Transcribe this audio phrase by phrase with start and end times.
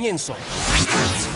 [0.00, 0.34] comienzo.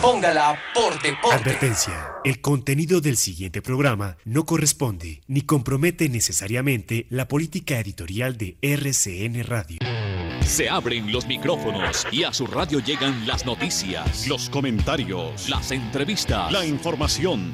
[0.01, 1.35] Póngala por deporte.
[1.35, 2.13] Advertencia.
[2.23, 9.43] El contenido del siguiente programa no corresponde ni compromete necesariamente la política editorial de RCN
[9.43, 9.77] Radio.
[10.43, 16.51] Se abren los micrófonos y a su radio llegan las noticias, los comentarios, las entrevistas,
[16.51, 17.53] la información.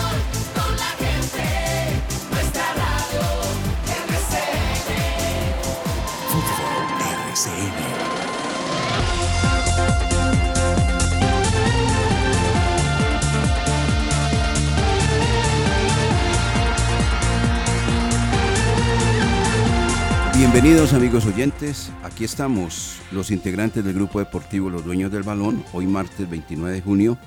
[20.41, 25.85] Bienvenidos amigos oyentes, aquí estamos los integrantes del grupo deportivo Los Dueños del Balón, hoy
[25.85, 27.17] martes 29 de junio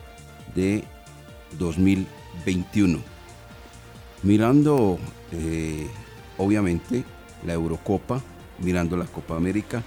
[0.57, 0.83] de
[1.57, 2.99] 2021.
[4.25, 4.99] Mirando
[5.31, 5.87] eh,
[6.39, 7.05] obviamente
[7.47, 8.21] la Eurocopa,
[8.59, 9.85] mirando la Copa América,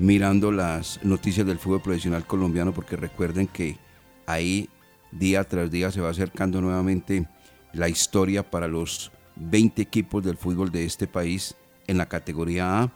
[0.00, 3.78] mirando las noticias del fútbol profesional colombiano, porque recuerden que
[4.26, 4.68] ahí
[5.12, 7.28] día tras día se va acercando nuevamente
[7.72, 11.54] la historia para los 20 equipos del fútbol de este país
[11.86, 12.92] en la categoría A,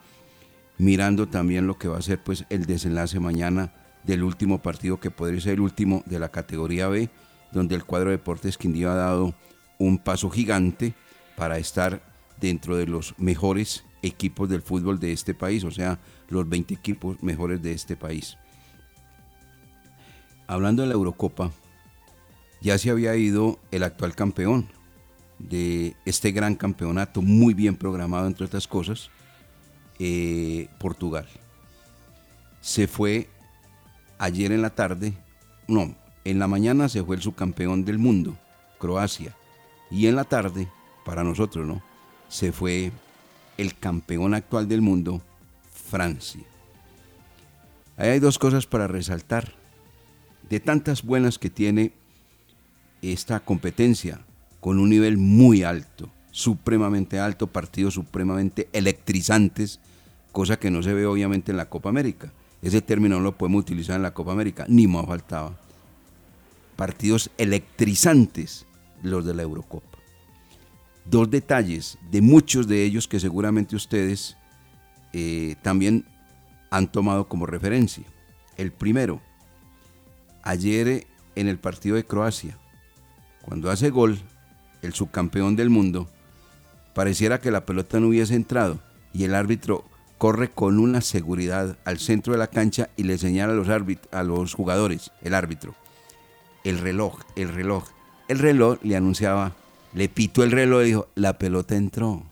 [0.79, 3.73] mirando también lo que va a ser pues el desenlace mañana
[4.05, 7.11] del último partido que podría ser el último de la categoría B,
[7.53, 9.35] donde el cuadro de Deportes Quindío ha dado
[9.79, 10.95] un paso gigante
[11.37, 12.03] para estar
[12.41, 17.23] dentro de los mejores equipos del fútbol de este país, o sea, los 20 equipos
[17.23, 18.37] mejores de este país.
[20.47, 21.53] Hablando de la Eurocopa,
[22.61, 24.69] ya se había ido el actual campeón,
[25.49, 29.11] de este gran campeonato, muy bien programado entre otras cosas,
[29.99, 31.27] eh, Portugal.
[32.61, 33.29] Se fue
[34.19, 35.15] ayer en la tarde,
[35.67, 38.37] no, en la mañana se fue el subcampeón del mundo,
[38.79, 39.35] Croacia,
[39.91, 40.69] y en la tarde,
[41.05, 41.83] para nosotros, ¿no?
[42.29, 42.93] Se fue
[43.57, 45.23] el campeón actual del mundo,
[45.91, 46.43] Francia.
[47.97, 49.53] Ahí hay dos cosas para resaltar.
[50.49, 51.93] De tantas buenas que tiene
[53.03, 54.21] esta competencia,
[54.61, 59.81] con un nivel muy alto, supremamente alto, partidos supremamente electrizantes,
[60.33, 62.33] cosa que no se ve obviamente en la Copa América.
[62.63, 65.59] Ese término no lo podemos utilizar en la Copa América, ni más faltaba.
[66.77, 68.67] Partidos electrizantes
[69.03, 69.99] los de la Eurocopa.
[71.07, 74.37] Dos detalles de muchos de ellos que seguramente ustedes
[75.13, 76.05] eh, también
[76.71, 78.05] han tomado como referencia.
[78.57, 79.21] El primero,
[80.43, 82.59] ayer en el partido de Croacia,
[83.43, 84.19] cuando hace gol
[84.83, 86.09] el subcampeón del mundo,
[86.95, 88.81] pareciera que la pelota no hubiese entrado
[89.13, 89.85] y el árbitro
[90.19, 93.69] corre con una seguridad al centro de la cancha y le señala a los,
[94.13, 95.75] a los jugadores, el árbitro,
[96.65, 97.89] el reloj, el reloj.
[98.29, 99.57] El reloj le anunciaba,
[99.93, 102.23] le pitó el reloj y dijo, la pelota entró,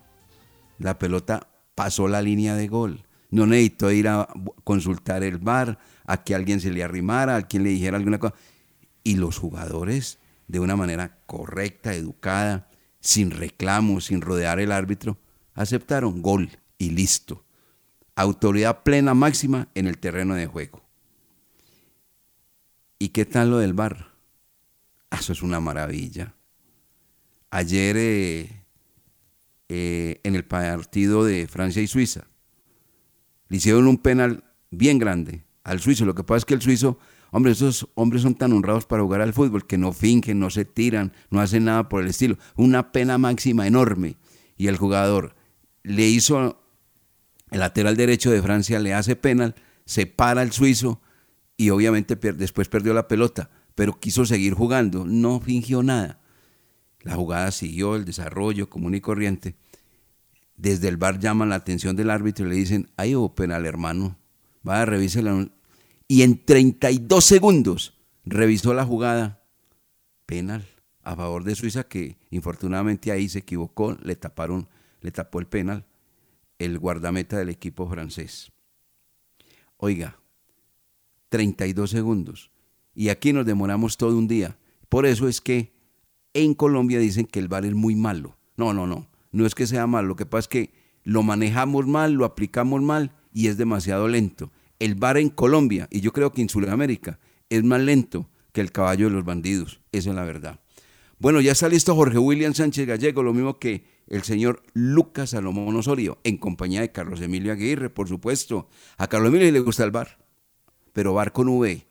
[0.78, 3.04] la pelota pasó la línea de gol.
[3.30, 4.28] No necesitó ir a
[4.64, 8.34] consultar el bar, a que alguien se le arrimara, a quien le dijera alguna cosa.
[9.04, 12.68] Y los jugadores de una manera correcta, educada,
[13.00, 15.18] sin reclamos, sin rodear el árbitro,
[15.54, 17.44] aceptaron gol y listo.
[18.16, 20.82] Autoridad plena máxima en el terreno de juego.
[22.98, 24.12] ¿Y qué tal lo del bar?
[25.10, 26.34] Ah, eso es una maravilla.
[27.50, 28.64] Ayer eh,
[29.68, 32.26] eh, en el partido de Francia y Suiza
[33.48, 36.04] le hicieron un penal bien grande al suizo.
[36.04, 36.98] Lo que pasa es que el suizo
[37.30, 40.64] Hombre, esos hombres son tan honrados para jugar al fútbol que no fingen, no se
[40.64, 42.38] tiran, no hacen nada por el estilo.
[42.56, 44.16] Una pena máxima enorme.
[44.56, 45.34] Y el jugador
[45.82, 46.60] le hizo,
[47.50, 49.54] el lateral derecho de Francia le hace penal,
[49.84, 51.00] se para el suizo
[51.56, 56.20] y obviamente después perdió la pelota, pero quiso seguir jugando, no fingió nada.
[57.02, 59.54] La jugada siguió, el desarrollo común y corriente.
[60.56, 64.18] Desde el bar llaman la atención del árbitro y le dicen, ahí hubo penal, hermano.
[64.62, 65.48] Vaya, revise la
[66.08, 67.94] y en 32 segundos
[68.24, 69.44] revisó la jugada
[70.26, 70.66] penal
[71.02, 74.68] a favor de Suiza que infortunadamente ahí se equivocó, le taparon,
[75.00, 75.84] le tapó el penal
[76.58, 78.52] el guardameta del equipo francés.
[79.76, 80.18] Oiga,
[81.28, 82.50] 32 segundos.
[82.94, 84.58] Y aquí nos demoramos todo un día.
[84.88, 85.72] Por eso es que
[86.34, 88.36] en Colombia dicen que el bar es muy malo.
[88.56, 89.08] No, no, no.
[89.30, 90.72] No es que sea malo, lo que pasa es que
[91.04, 94.50] lo manejamos mal, lo aplicamos mal y es demasiado lento.
[94.78, 97.18] El bar en Colombia, y yo creo que en Sudamérica,
[97.50, 99.80] es más lento que el caballo de los bandidos.
[99.92, 100.60] Esa es la verdad.
[101.18, 105.74] Bueno, ya está listo Jorge William Sánchez Gallego, lo mismo que el señor Lucas Salomón
[105.74, 108.68] Osorio, en compañía de Carlos Emilio Aguirre, por supuesto.
[108.96, 110.18] A Carlos Emilio le gusta el bar,
[110.92, 111.86] pero bar con V.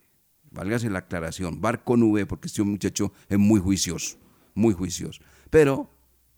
[0.50, 4.18] Válgase la aclaración, bar con V, porque este muchacho es muy juicioso,
[4.56, 5.22] muy juicioso.
[5.50, 5.92] Pero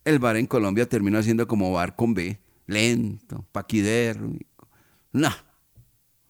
[0.04, 4.68] el bar en Colombia termina siendo como bar con B, lento, paquidérmico.
[5.12, 5.30] No,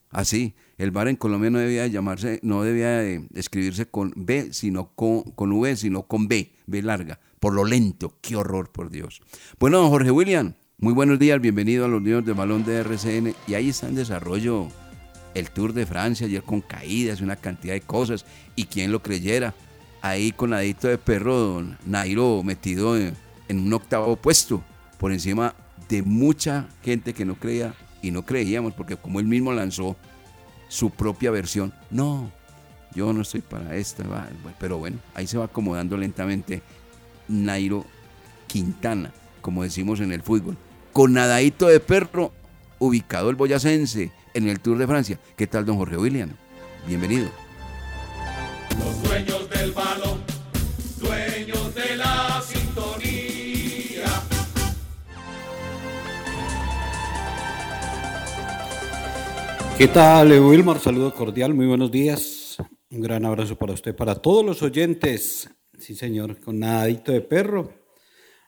[0.09, 0.55] así.
[0.77, 3.03] El bar en Colombia no debía llamarse, no debía
[3.33, 8.17] escribirse con B, sino con, V, sino con B, B larga por lo lento.
[8.21, 9.21] Qué horror, por Dios.
[9.59, 13.33] Bueno, Jorge William, muy buenos días, bienvenido a los niños de balón de RCN.
[13.47, 14.67] Y ahí está en desarrollo
[15.33, 18.25] el Tour de Francia, ayer con caídas, una cantidad de cosas.
[18.55, 19.53] Y quién lo creyera,
[20.01, 23.15] ahí con ladito de perro, Nairo metido en,
[23.47, 24.63] en un octavo puesto,
[24.97, 25.55] por encima
[25.87, 29.95] de mucha gente que no creía y no creíamos, porque como él mismo lanzó
[30.67, 32.31] su propia versión, no,
[32.93, 34.03] yo no estoy para esta,
[34.59, 36.61] pero bueno, ahí se va acomodando lentamente
[37.27, 37.85] Nairo
[38.47, 39.11] Quintana,
[39.41, 40.57] como decimos en el fútbol.
[40.93, 42.33] Con nadadito de perro,
[42.79, 45.19] ubicado el boyacense en el Tour de Francia.
[45.35, 46.31] ¿Qué tal, don Jorge William?
[46.87, 47.48] Bienvenido.
[59.79, 60.77] ¿Qué tal, Wilmar?
[60.77, 62.57] Saludo cordial, muy buenos días.
[62.91, 67.71] Un gran abrazo para usted, para todos los oyentes Sí, señor, con nadadito de perro.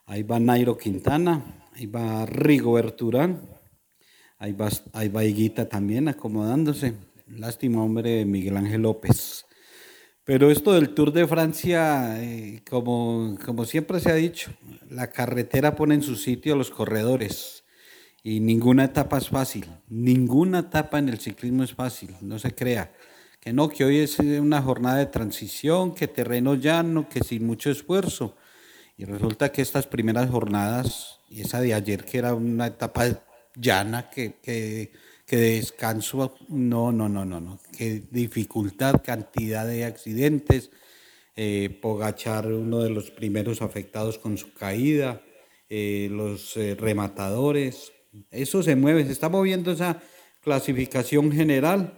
[0.06, 3.48] Ahí va Nairo Quintana, ahí va Rigo Berturán,
[4.40, 6.96] ahí va, ahí va Higuita también acomodándose.
[7.28, 9.46] Lástima, hombre, Miguel Ángel López.
[10.26, 14.52] Pero esto del Tour de Francia, eh, como, como siempre se ha dicho,
[14.90, 17.61] la carretera pone en su sitio a los corredores.
[18.24, 22.94] Y ninguna etapa es fácil, ninguna etapa en el ciclismo es fácil, no se crea.
[23.40, 27.72] Que no, que hoy es una jornada de transición, que terreno llano, que sin mucho
[27.72, 28.36] esfuerzo.
[28.98, 33.24] Y resulta que estas primeras jornadas, y esa de ayer que era una etapa
[33.56, 34.92] llana, que, que,
[35.26, 40.70] que descanso, no, no, no, no, no, qué dificultad, cantidad de accidentes,
[41.36, 45.24] eh, Pogachar uno de los primeros afectados con su caída,
[45.70, 47.94] eh, los eh, rematadores,
[48.30, 50.02] eso se mueve, se está moviendo esa
[50.42, 51.94] clasificación general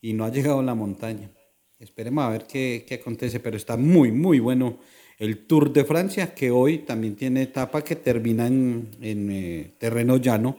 [0.00, 1.30] y no ha llegado a la montaña.
[1.78, 4.78] Esperemos a ver qué, qué, acontece, pero está muy, muy bueno
[5.18, 10.16] el Tour de Francia, que hoy también tiene etapa que termina en, en eh, terreno
[10.16, 10.56] llano,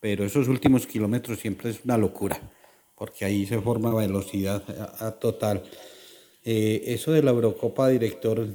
[0.00, 2.38] pero esos últimos kilómetros siempre es una locura,
[2.94, 4.62] porque ahí se forma velocidad
[5.18, 5.62] total.
[6.44, 8.46] Eh, eso de la Eurocopa, director,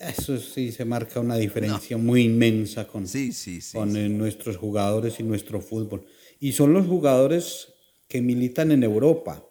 [0.00, 4.56] eso sí se marca una diferencia muy inmensa con, sí, sí, sí, con eh, nuestros
[4.56, 6.04] jugadores y nuestro fútbol.
[6.40, 7.74] Y son los jugadores
[8.06, 9.44] que militan en Europa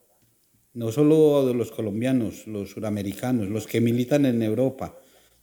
[0.77, 4.95] no solo de los colombianos, los suramericanos, los que militan en Europa,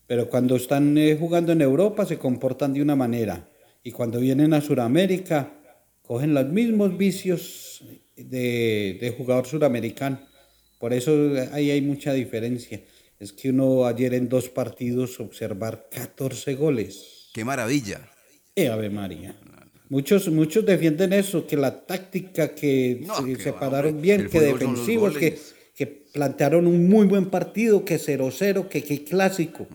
[0.07, 3.49] pero cuando están eh, jugando en Europa se comportan de una manera
[3.83, 5.51] y cuando vienen a Sudamérica
[6.01, 7.83] cogen los mismos vicios
[8.15, 10.21] de, de jugador suramericano.
[10.79, 11.11] Por eso
[11.51, 12.79] ahí hay mucha diferencia.
[13.19, 17.29] Es que uno ayer en dos partidos observar 14 goles.
[17.33, 18.09] ¡Qué maravilla!
[18.55, 19.35] ¡Eh, Ave María!
[19.89, 25.37] Muchos, muchos defienden eso, que la táctica, que se separaron bien, que defensivos, que,
[25.75, 29.67] que, plantearon un muy buen partido, que 0-0, que, que clásico.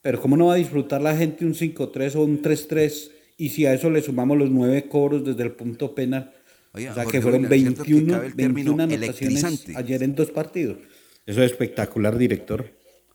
[0.00, 3.10] Pero ¿cómo no va a disfrutar la gente un 5-3 o un 3-3?
[3.36, 6.32] Y si a eso le sumamos los nueve coros desde el punto penal,
[6.72, 10.78] o sea que fueron 21, 21 anotaciones ayer en dos partidos.
[11.28, 12.70] Eso es espectacular, director.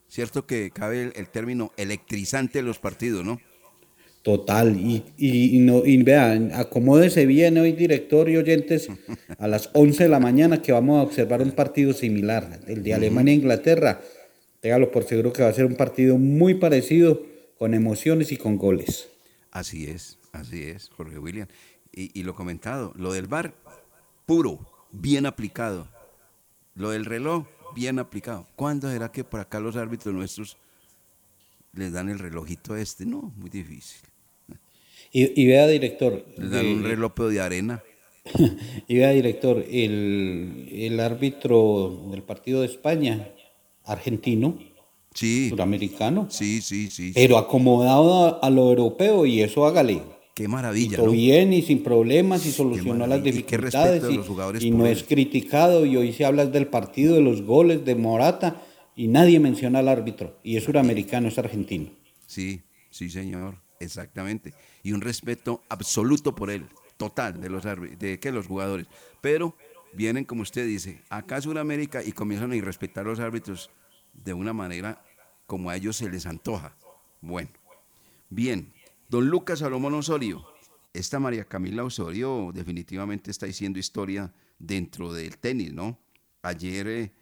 [0.07, 3.41] Cierto que cabe el, el término electrizante de los partidos, ¿no?
[4.21, 8.87] Total, y, y, no, y vean, acomódese bien hoy, director y oyentes,
[9.39, 12.93] a las 11 de la mañana que vamos a observar un partido similar, el de
[12.93, 13.99] Alemania-Inglaterra.
[14.59, 17.25] Téngalo por seguro que va a ser un partido muy parecido,
[17.57, 19.09] con emociones y con goles.
[19.49, 21.47] Así es, así es, Jorge William.
[21.91, 23.55] Y, y lo comentado, lo del bar,
[24.27, 24.59] puro,
[24.91, 25.89] bien aplicado.
[26.75, 28.47] Lo del reloj, bien aplicado.
[28.55, 30.57] ¿Cuándo será que por acá los árbitros nuestros
[31.73, 33.05] les dan el relojito este?
[33.05, 34.01] No, muy difícil.
[35.15, 36.25] Y, vea, director.
[36.37, 37.83] Le dan un reloj de arena.
[38.87, 43.29] y vea, director, el, el, árbitro del partido de España,
[43.85, 44.57] argentino,
[45.13, 45.49] sí.
[45.49, 46.27] suramericano.
[46.31, 47.11] Sí, sí, sí.
[47.13, 50.01] Pero acomodado a, lo europeo y eso hágale.
[50.33, 50.97] Qué maravilla.
[50.97, 54.03] Hizo bien y sin problemas y solucionó las dificultades.
[54.09, 55.85] Y, los jugadores y no es criticado.
[55.85, 58.61] Y hoy se habla del partido, de los goles, de Morata
[58.95, 60.39] y nadie menciona al árbitro.
[60.43, 61.91] Y es suramericano, es argentino.
[62.25, 64.53] Sí, sí, señor Exactamente.
[64.81, 66.65] Y un respeto absoluto por él,
[66.97, 68.87] total, de los, de que los jugadores.
[69.21, 69.55] Pero
[69.93, 73.69] vienen, como usted dice, acá a Sudamérica y comienzan a irrespetar a los árbitros
[74.13, 75.03] de una manera
[75.45, 76.75] como a ellos se les antoja.
[77.21, 77.49] Bueno,
[78.29, 78.72] bien,
[79.13, 80.43] don Lucas Salomón Osorio,
[80.91, 85.99] esta María Camila Osorio definitivamente está diciendo historia dentro del tenis, ¿no?
[86.41, 87.13] Ayer eh,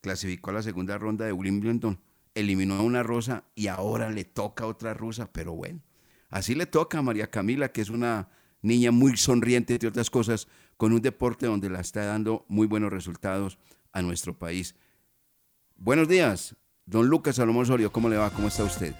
[0.00, 1.98] clasificó a la segunda ronda de Wimbledon,
[2.36, 5.80] eliminó a una rosa y ahora le toca a otra rusa, pero bueno,
[6.28, 8.28] así le toca a María Camila, que es una
[8.62, 12.92] niña muy sonriente, entre otras cosas, con un deporte donde la está dando muy buenos
[12.92, 13.58] resultados
[13.90, 14.76] a nuestro país.
[15.74, 16.54] Buenos días,
[16.86, 18.30] don Lucas Salomón Osorio, ¿cómo le va?
[18.30, 18.94] ¿Cómo está usted?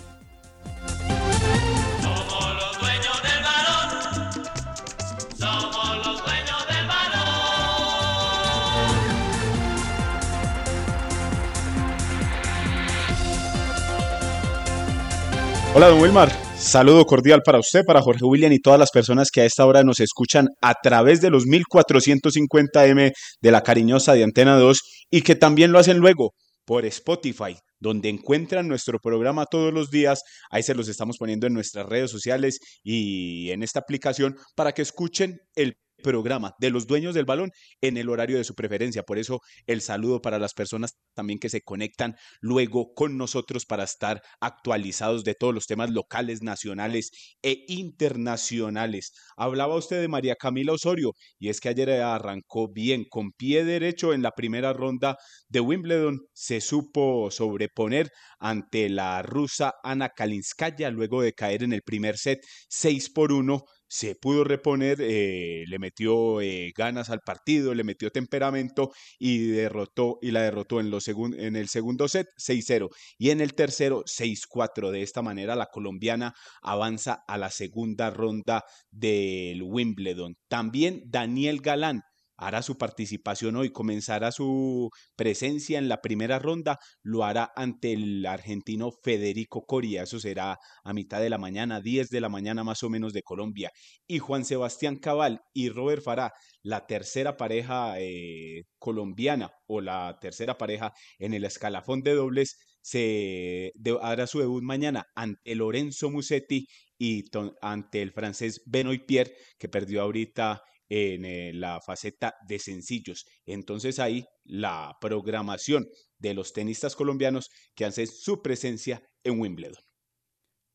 [15.81, 16.31] Hola, don Wilmar.
[16.59, 19.83] Saludo cordial para usted, para Jorge William y todas las personas que a esta hora
[19.83, 24.79] nos escuchan a través de los 1450M de la cariñosa de Antena 2
[25.11, 26.35] y que también lo hacen luego
[26.67, 30.21] por Spotify, donde encuentran nuestro programa todos los días.
[30.51, 34.83] Ahí se los estamos poniendo en nuestras redes sociales y en esta aplicación para que
[34.83, 39.03] escuchen el programa de los dueños del balón en el horario de su preferencia.
[39.03, 43.85] Por eso el saludo para las personas también que se conectan luego con nosotros para
[43.85, 47.11] estar actualizados de todos los temas locales, nacionales
[47.43, 49.13] e internacionales.
[49.37, 54.13] Hablaba usted de María Camila Osorio y es que ayer arrancó bien con pie derecho
[54.13, 55.17] en la primera ronda
[55.49, 56.21] de Wimbledon.
[56.33, 62.41] Se supo sobreponer ante la rusa Ana Kalinskaya luego de caer en el primer set
[62.69, 68.11] 6 por 1 se pudo reponer, eh, le metió eh, ganas al partido, le metió
[68.11, 73.41] temperamento y derrotó y la derrotó en, los en el segundo set 6-0 y en
[73.41, 74.93] el tercero 6-4.
[74.93, 80.37] De esta manera la colombiana avanza a la segunda ronda del Wimbledon.
[80.49, 82.03] También Daniel Galán
[82.41, 88.25] hará su participación hoy, comenzará su presencia en la primera ronda, lo hará ante el
[88.25, 92.83] argentino Federico Coria, eso será a mitad de la mañana, 10 de la mañana más
[92.83, 93.71] o menos de Colombia.
[94.07, 96.33] Y Juan Sebastián Cabal y Robert Farah,
[96.63, 103.73] la tercera pareja eh, colombiana o la tercera pareja en el escalafón de dobles, se
[104.01, 106.67] hará su debut mañana ante Lorenzo Musetti
[106.99, 107.25] y
[107.61, 113.25] ante el francés Benoit Pierre, que perdió ahorita en eh, la faceta de sencillos.
[113.47, 119.83] Entonces ahí la programación de los tenistas colombianos que hacen su presencia en Wimbledon.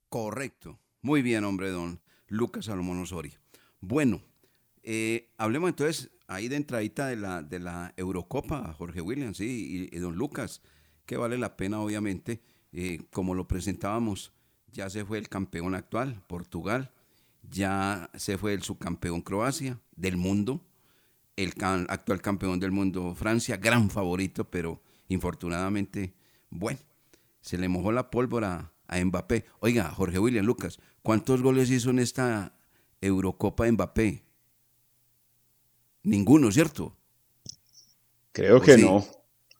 [0.10, 0.80] Correcto.
[1.02, 3.38] Muy bien, hombre, don Lucas Salomón Osorio.
[3.82, 4.24] Bueno,
[4.82, 9.98] eh, hablemos entonces ahí de entradita de la, de la Eurocopa, Jorge Williams sí, y,
[9.98, 10.62] don Lucas,
[11.06, 12.42] que vale la pena, obviamente,
[12.72, 14.34] eh, como lo presentábamos,
[14.72, 16.92] ya se fue el campeón actual, Portugal,
[17.44, 20.62] ya se fue el subcampeón Croacia del mundo,
[21.36, 21.54] el
[21.90, 26.14] actual campeón del mundo Francia, gran favorito, pero infortunadamente,
[26.50, 26.80] bueno,
[27.42, 29.46] se le mojó la pólvora a Mbappé.
[29.60, 32.54] Oiga, Jorge William Lucas, ¿cuántos goles hizo en esta
[33.02, 34.24] Eurocopa Mbappé?
[36.04, 36.96] Ninguno, ¿cierto?
[38.32, 39.06] Creo que no.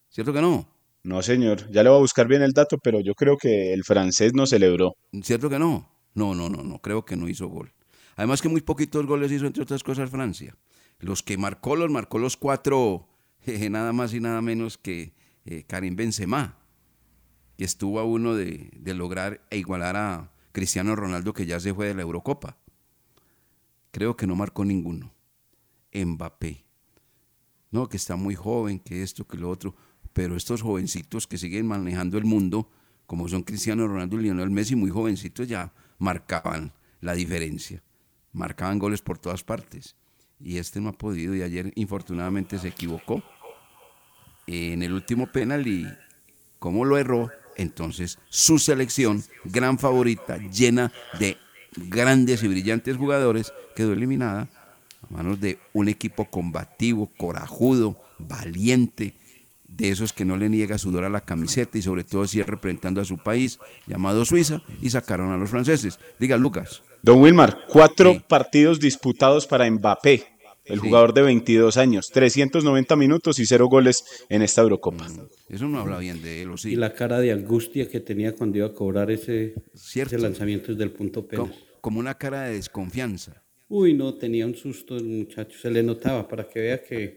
[0.08, 0.68] ¿Cierto que no?
[1.02, 1.70] No, señor.
[1.70, 4.46] Ya le voy a buscar bien el dato, pero yo creo que el francés no
[4.46, 4.96] celebró.
[5.22, 5.88] ¿Cierto que no?
[6.14, 6.80] No, no, no, no.
[6.80, 7.72] Creo que no hizo gol.
[8.16, 10.56] Además que muy poquitos goles hizo, entre otras cosas, Francia.
[10.98, 13.08] Los que marcó, los marcó los cuatro,
[13.70, 16.56] nada más y nada menos que eh, Karim Benzema,
[17.58, 21.88] que estuvo a uno de, lograr e igualar a Cristiano Ronaldo, que ya se fue
[21.88, 22.56] de la Eurocopa.
[23.90, 25.12] Creo que no marcó ninguno.
[25.92, 26.64] Mbappé.
[27.70, 29.74] No, que está muy joven, que esto, que lo otro.
[30.14, 32.70] Pero estos jovencitos que siguen manejando el mundo,
[33.06, 37.82] como son Cristiano Ronaldo y Lionel Messi, muy jovencitos ya marcaban la diferencia
[38.36, 39.96] marcaban goles por todas partes.
[40.38, 43.22] Y este no ha podido y ayer infortunadamente se equivocó
[44.46, 45.88] en el último penal y
[46.58, 51.38] como lo erró, entonces su selección, gran favorita, llena de
[51.76, 54.48] grandes y brillantes jugadores, quedó eliminada
[55.02, 59.14] a manos de un equipo combativo, corajudo, valiente,
[59.68, 62.46] de esos que no le niega sudor a la camiseta y sobre todo si es
[62.46, 65.98] representando a su país, llamado Suiza, y sacaron a los franceses.
[66.18, 66.82] Diga, Lucas.
[67.02, 70.24] Don Wilmar, cuatro partidos disputados para Mbappé,
[70.64, 75.06] el jugador de 22 años, 390 minutos y cero goles en esta Eurocopa.
[75.48, 76.72] Eso no habla bien de él, ¿o sí?
[76.72, 80.84] Y la cara de angustia que tenía cuando iba a cobrar ese, ese lanzamiento desde
[80.84, 81.54] el punto penal.
[81.80, 83.42] Como, una cara de desconfianza.
[83.68, 87.14] Uy, no, tenía un susto el muchacho, se le notaba para que vea que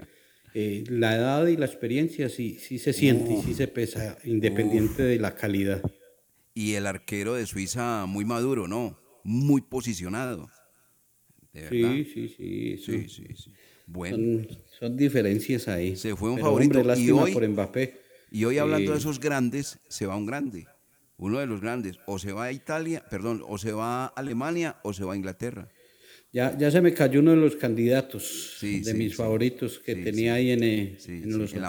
[0.53, 5.03] eh, la edad y la experiencia sí, sí se siente y sí se pesa, independiente
[5.03, 5.81] de la calidad.
[6.53, 8.99] Y el arquero de Suiza muy maduro, ¿no?
[9.29, 10.49] Muy posicionado.
[11.53, 12.77] Sí, sí, sí.
[12.77, 13.53] Sí, sí, sí.
[13.85, 14.17] Bueno.
[14.17, 14.47] Son,
[14.79, 15.95] son, diferencias ahí.
[15.95, 16.79] Se fue un favorito.
[16.79, 18.01] Hombre, y hoy, por Mbappé.
[18.31, 20.65] Y hoy hablando de esos grandes, se va un grande.
[21.17, 21.97] Uno de los grandes.
[22.07, 25.15] O se va a Italia, perdón, o se va a Alemania o se va a
[25.15, 25.69] Inglaterra.
[26.31, 30.51] Ya, ya se me cayó uno de los candidatos de mis favoritos que tenía ahí
[30.51, 31.61] en, eh, en los en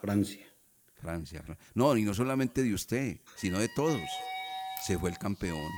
[0.00, 0.46] Francia.
[0.94, 1.44] Francia.
[1.74, 4.00] No, y no solamente de usted, sino de todos.
[4.86, 5.70] Se fue el campeón.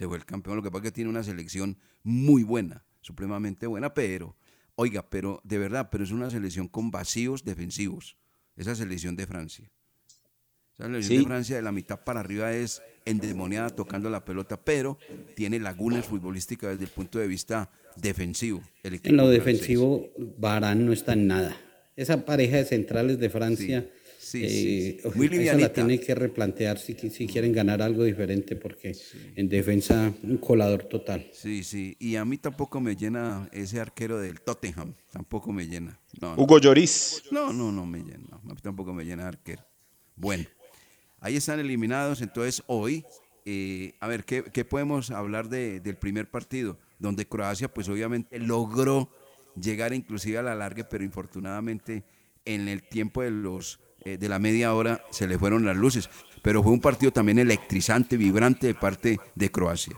[0.00, 0.56] Se fue el campeón.
[0.56, 4.34] Lo que pasa es que tiene una selección muy buena, supremamente buena, pero,
[4.74, 8.16] oiga, pero de verdad, pero es una selección con vacíos defensivos.
[8.56, 9.70] Esa selección de Francia.
[10.78, 14.96] Esa selección de Francia de la mitad para arriba es endemoniada tocando la pelota, pero
[15.36, 18.62] tiene lagunas futbolísticas desde el punto de vista defensivo.
[18.82, 21.54] en lo defensivo, Barán no está en nada.
[21.94, 23.99] Esa pareja de centrales de Francia Sí,
[24.34, 28.96] eh, Muy Esa la tiene que replantear si, si quieren ganar algo diferente, porque
[29.36, 31.28] en defensa un colador total.
[31.32, 31.96] Sí, sí.
[31.98, 34.94] Y a mí tampoco me llena ese arquero del Tottenham.
[35.12, 35.98] Tampoco me llena.
[36.36, 37.22] Hugo Lloris.
[37.30, 38.40] No, no, no me llena.
[38.42, 39.64] A mí tampoco me llena arquero.
[40.16, 40.46] Bueno,
[41.20, 42.20] ahí están eliminados.
[42.22, 43.04] Entonces, hoy,
[43.44, 46.78] eh, a ver, ¿qué, ¿qué, podemos hablar de, del primer partido?
[46.98, 49.10] Donde Croacia, pues obviamente logró
[49.60, 52.04] llegar inclusive a la larga, pero infortunadamente
[52.44, 56.08] en el tiempo de los eh, de la media hora se le fueron las luces.
[56.42, 59.94] Pero fue un partido también electrizante, vibrante de parte de Croacia.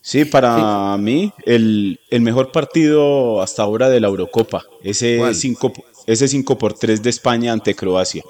[0.00, 5.72] Sí, para mí el, mejor partido hasta ahora de la Eurocopa, ese 5
[6.06, 8.24] ese 5 por 3 de España ante Croacia,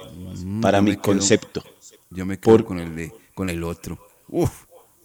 [0.45, 1.63] mm, para mi concepto.
[2.11, 3.99] Yo me quedo con, el de, con el otro.
[4.29, 4.51] Uf,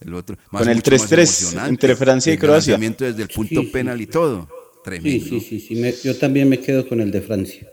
[0.01, 0.37] el otro.
[0.51, 2.77] con el 3-3 entre Francia y Croacia.
[2.77, 4.49] Desde el punto penal y todo.
[4.83, 5.25] Tremendo.
[5.25, 5.93] Sí, sí, sí.
[6.03, 7.69] yo también me quedo con el de Francia.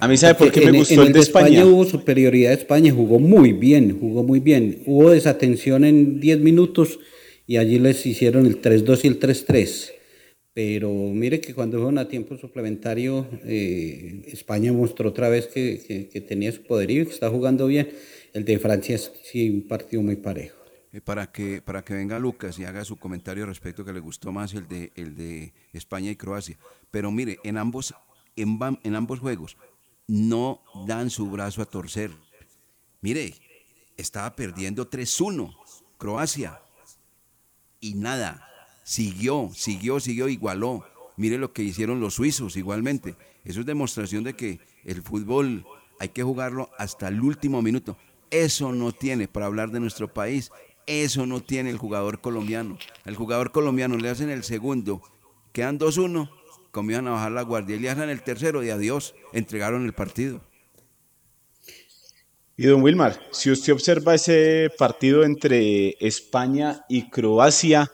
[0.00, 1.48] A mí sabe por qué me gustó el, de España.
[1.48, 4.82] España hubo superioridad de España, jugó muy bien, jugó muy bien.
[4.86, 6.98] Hubo desatención en 10 minutos
[7.46, 9.90] y allí les hicieron el 3-2 y el 3-3.
[10.52, 16.20] Pero mire que cuando fueron a tiempo suplementario, eh, España mostró otra vez que, que,
[16.20, 17.88] tenía su poderío y que está jugando bien.
[18.32, 20.56] El de Francia sí un partido muy parejo.
[20.92, 24.30] Eh, para que, para que venga Lucas y haga su comentario respecto que le gustó
[24.30, 26.56] más el de, el de España y Croacia.
[26.92, 27.92] Pero mire, en ambos
[28.36, 29.56] en, ambos juegos
[30.06, 32.10] no dan su brazo a torcer.
[33.00, 33.34] Mire,
[33.96, 35.54] estaba perdiendo 3-1
[35.98, 36.60] Croacia
[37.80, 38.46] y nada,
[38.82, 40.84] siguió, siguió, siguió, igualó.
[41.16, 43.16] Mire lo que hicieron los suizos igualmente.
[43.44, 45.66] Eso es demostración de que el fútbol
[46.00, 47.96] hay que jugarlo hasta el último minuto.
[48.30, 50.50] Eso no tiene, para hablar de nuestro país,
[50.86, 52.78] eso no tiene el jugador colombiano.
[53.04, 55.02] El jugador colombiano le hacen el segundo,
[55.52, 56.28] quedan 2-1
[56.74, 60.42] comienzan a bajar la guardia y le hacen el tercero y adiós, entregaron el partido.
[62.56, 67.90] Y don Wilmar, si usted observa ese partido entre España y Croacia,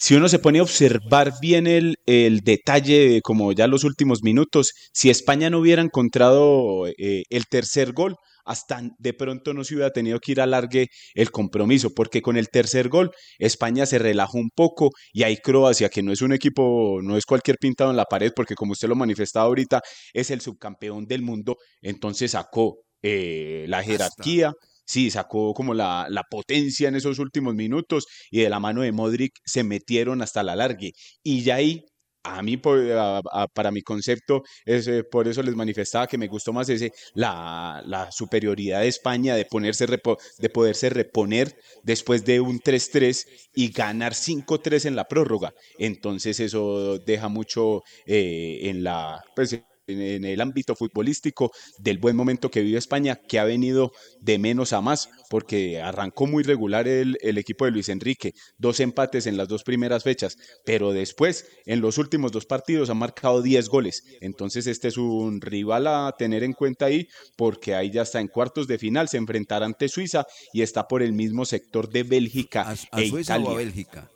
[0.00, 4.72] si uno se pone a observar bien el, el detalle, como ya los últimos minutos,
[4.94, 9.90] si España no hubiera encontrado eh, el tercer gol, hasta de pronto no se hubiera
[9.90, 14.38] tenido que ir a largue el compromiso, porque con el tercer gol España se relajó
[14.38, 17.98] un poco y ahí Croacia, que no es un equipo, no es cualquier pintado en
[17.98, 19.82] la pared, porque como usted lo manifestaba ahorita,
[20.14, 24.52] es el subcampeón del mundo, entonces sacó eh, la jerarquía.
[24.90, 28.90] Sí, sacó como la, la, potencia en esos últimos minutos y de la mano de
[28.90, 30.92] Modric se metieron hasta la largue.
[31.22, 31.84] Y ya ahí
[32.24, 36.92] a mí, para mi concepto, es, por eso les manifestaba que me gustó más ese,
[37.14, 43.70] la, la superioridad de España de, ponerse, de poderse reponer después de un 3-3 y
[43.70, 45.54] ganar 5-3 en la prórroga.
[45.78, 49.22] Entonces eso deja mucho eh, en la...
[49.36, 49.56] Pues,
[49.90, 54.72] en el ámbito futbolístico del buen momento que vive España, que ha venido de menos
[54.72, 59.48] a más, porque arrancó muy regular el, equipo de Luis Enrique, dos empates en las
[59.48, 64.04] dos primeras fechas, pero después, en los últimos dos partidos, ha marcado 10 goles.
[64.20, 68.28] Entonces, este es un rival a tener en cuenta ahí, porque ahí ya está en
[68.28, 72.68] cuartos de final, se enfrentará ante Suiza y está por el mismo sector de Bélgica
[72.92, 74.10] ¿A, e Suiza o a Bélgica?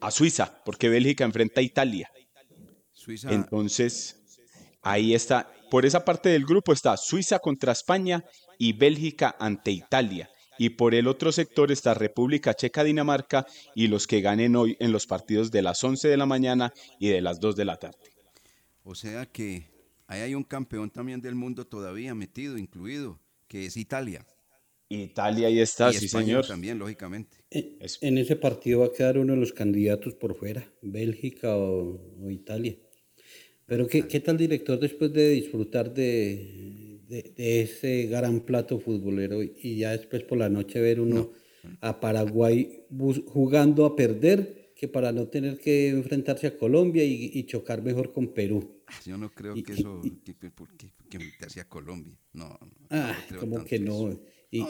[0.00, 2.10] A Suiza, porque Bélgica enfrenta a Italia.
[2.92, 3.32] Suiza.
[3.32, 4.17] Entonces,
[4.82, 8.24] Ahí está, por esa parte del grupo está Suiza contra España
[8.58, 10.30] y Bélgica ante Italia.
[10.58, 14.90] Y por el otro sector está República Checa, Dinamarca y los que ganen hoy en
[14.90, 17.98] los partidos de las 11 de la mañana y de las 2 de la tarde.
[18.82, 19.68] O sea que
[20.08, 24.26] ahí hay un campeón también del mundo todavía metido, incluido, que es Italia.
[24.88, 26.46] Italia ahí está, sí señor.
[26.46, 27.36] También, lógicamente.
[27.50, 32.76] En, ese partido va a quedar uno de los candidatos por fuera, Bélgica o Italia.
[33.68, 39.76] Pero ¿qué, qué tal director después de disfrutar de, de, ese gran plato futbolero y
[39.76, 41.30] ya después por la noche ver uno
[41.82, 42.86] a Paraguay
[43.26, 48.28] jugando a perder que para no tener que enfrentarse a Colombia y, chocar mejor con
[48.28, 48.80] Perú.
[48.86, 52.16] Ah, yo no creo que eso, que, ¿por qué, enfrentarse a Colombia?
[52.32, 52.58] No,
[52.90, 54.18] ah, como que no.
[54.50, 54.64] Y,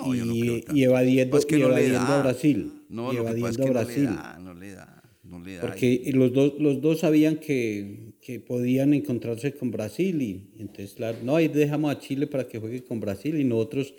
[0.75, 2.85] y, evadiendo, a Brasil.
[2.89, 4.05] No, lo que pasa es que Brasil.
[4.41, 8.93] No le da, no le da, Porque los dos, los dos sabían que, que podían
[8.93, 13.01] encontrarse con Brasil y entonces, claro, no, ahí dejamos a Chile para que juegue con
[13.01, 13.95] Brasil y nosotros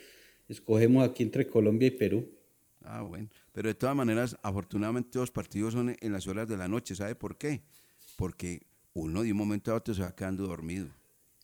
[0.48, 2.30] escogemos aquí entre Colombia y Perú.
[2.84, 3.28] Ah, bueno.
[3.54, 6.94] Pero de todas maneras, afortunadamente los partidos son en las horas de la noche.
[6.94, 7.64] ¿Sabe por qué?
[8.18, 10.90] Porque uno de un momento a otro se va quedando dormido.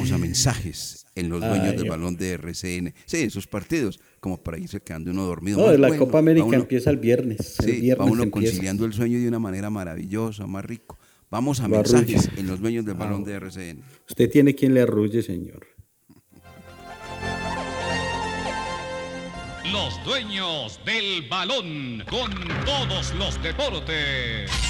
[0.00, 2.94] Vamos a mensajes en los dueños del balón de RCN.
[3.04, 5.58] Sí, esos partidos, como para irse quedando uno dormido.
[5.58, 7.56] No, la Copa América empieza el viernes.
[7.62, 10.98] Sí, va uno conciliando el sueño de una manera maravillosa, más rico.
[11.30, 13.82] Vamos a mensajes en los dueños del balón de RCN.
[14.08, 15.66] Usted tiene quien le arrulle, señor.
[19.70, 22.30] Los dueños del balón con
[22.64, 24.69] todos los deportes.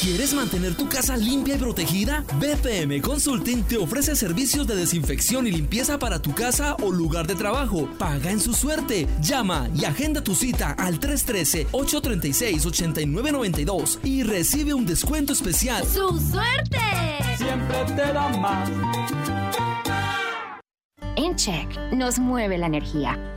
[0.01, 2.25] ¿Quieres mantener tu casa limpia y protegida?
[2.41, 7.35] BPM Consulting te ofrece servicios de desinfección y limpieza para tu casa o lugar de
[7.35, 7.87] trabajo.
[7.97, 9.07] Paga en su suerte.
[9.21, 15.85] Llama y agenda tu cita al 313-836-8992 y recibe un descuento especial.
[15.85, 16.81] ¡Su suerte!
[17.37, 18.69] Siempre te da más.
[21.15, 23.36] En Check nos mueve la energía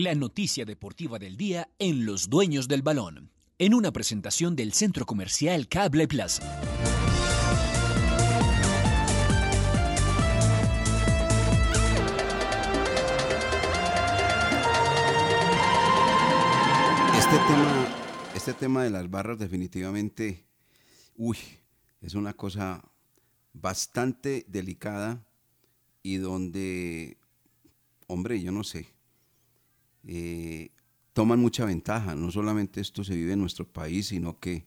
[0.00, 5.04] La noticia deportiva del día en Los Dueños del Balón, en una presentación del Centro
[5.04, 6.42] Comercial Cable Plaza.
[17.18, 17.88] Este tema,
[18.34, 20.46] este tema de las barras definitivamente,
[21.18, 21.36] uy,
[22.00, 22.82] es una cosa
[23.52, 25.26] bastante delicada
[26.02, 27.18] y donde,
[28.06, 28.98] hombre, yo no sé,
[30.04, 30.70] eh,
[31.12, 32.14] toman mucha ventaja.
[32.14, 34.66] No solamente esto se vive en nuestro país, sino que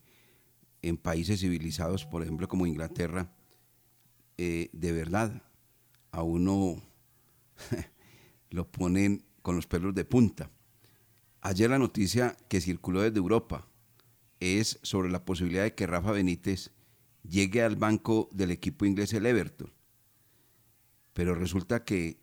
[0.81, 3.33] en países civilizados, por ejemplo, como Inglaterra,
[4.37, 5.43] eh, de verdad,
[6.11, 6.81] a uno
[8.49, 10.51] lo ponen con los pelos de punta.
[11.41, 13.67] Ayer la noticia que circuló desde Europa
[14.39, 16.71] es sobre la posibilidad de que Rafa Benítez
[17.23, 19.71] llegue al banco del equipo inglés el Everton.
[21.13, 22.19] Pero resulta que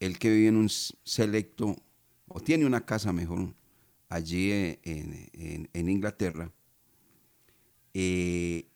[0.00, 1.76] él que vive en un selecto,
[2.26, 3.54] o tiene una casa mejor,
[4.08, 4.50] allí
[4.82, 6.50] en, Inglaterra,
[7.92, 8.66] eh,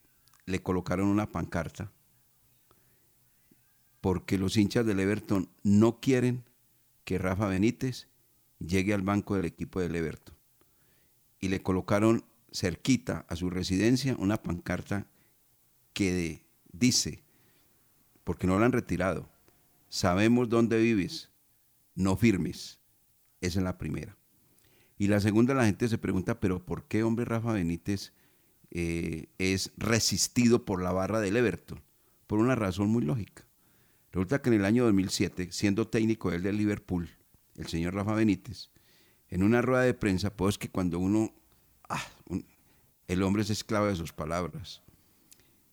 [0.46, 1.92] le colocaron una pancarta
[4.00, 6.44] porque los hinchas del Everton no quieren
[7.04, 8.08] que Rafa Benítez
[8.58, 10.34] llegue al banco del equipo del Everton.
[11.40, 15.06] Y le colocaron cerquita a su residencia una pancarta
[15.92, 17.22] que dice,
[18.24, 19.28] porque no la han retirado,
[19.88, 21.30] sabemos dónde vives,
[21.94, 22.78] no firmes.
[23.40, 24.16] Esa es la primera.
[24.98, 28.12] Y la segunda, la gente se pregunta, pero ¿por qué hombre Rafa Benítez
[28.70, 31.80] eh, es resistido por la barra del Everton?
[32.26, 33.46] Por una razón muy lógica.
[34.10, 37.08] Resulta que en el año 2007, siendo técnico del Liverpool,
[37.56, 38.70] el señor Rafa Benítez,
[39.28, 41.34] en una rueda de prensa, pues que cuando uno,
[41.88, 42.02] ah,
[43.06, 44.82] el hombre es esclavo de sus palabras,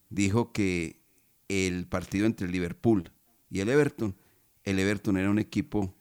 [0.09, 1.01] dijo que
[1.47, 3.11] el partido entre el Liverpool
[3.49, 4.15] y el Everton,
[4.63, 5.95] el Everton era un equipo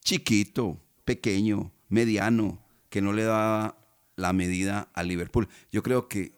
[0.00, 3.78] chiquito, pequeño, mediano, que no le daba
[4.16, 5.48] la medida al Liverpool.
[5.72, 6.32] Yo creo que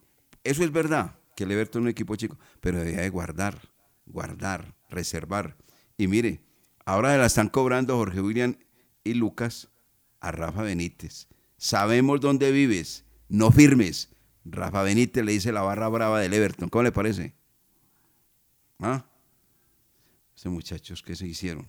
[0.44, 3.72] eso es verdad, que el Everton es un equipo chico, pero debía de guardar,
[4.06, 5.56] guardar, reservar.
[5.98, 6.40] Y mire,
[6.85, 8.54] ahora la están cobrando Jorge William
[9.02, 9.70] y Lucas
[10.20, 11.26] a Rafa Benítez.
[11.56, 14.11] Sabemos dónde vives, no firmes.
[14.44, 16.68] Rafa Benítez le dice la barra brava del Everton.
[16.68, 17.35] ¿Cómo le parece?
[18.78, 19.04] ¿Ah?
[20.37, 21.66] Esos muchachos, ¿qué se hicieron?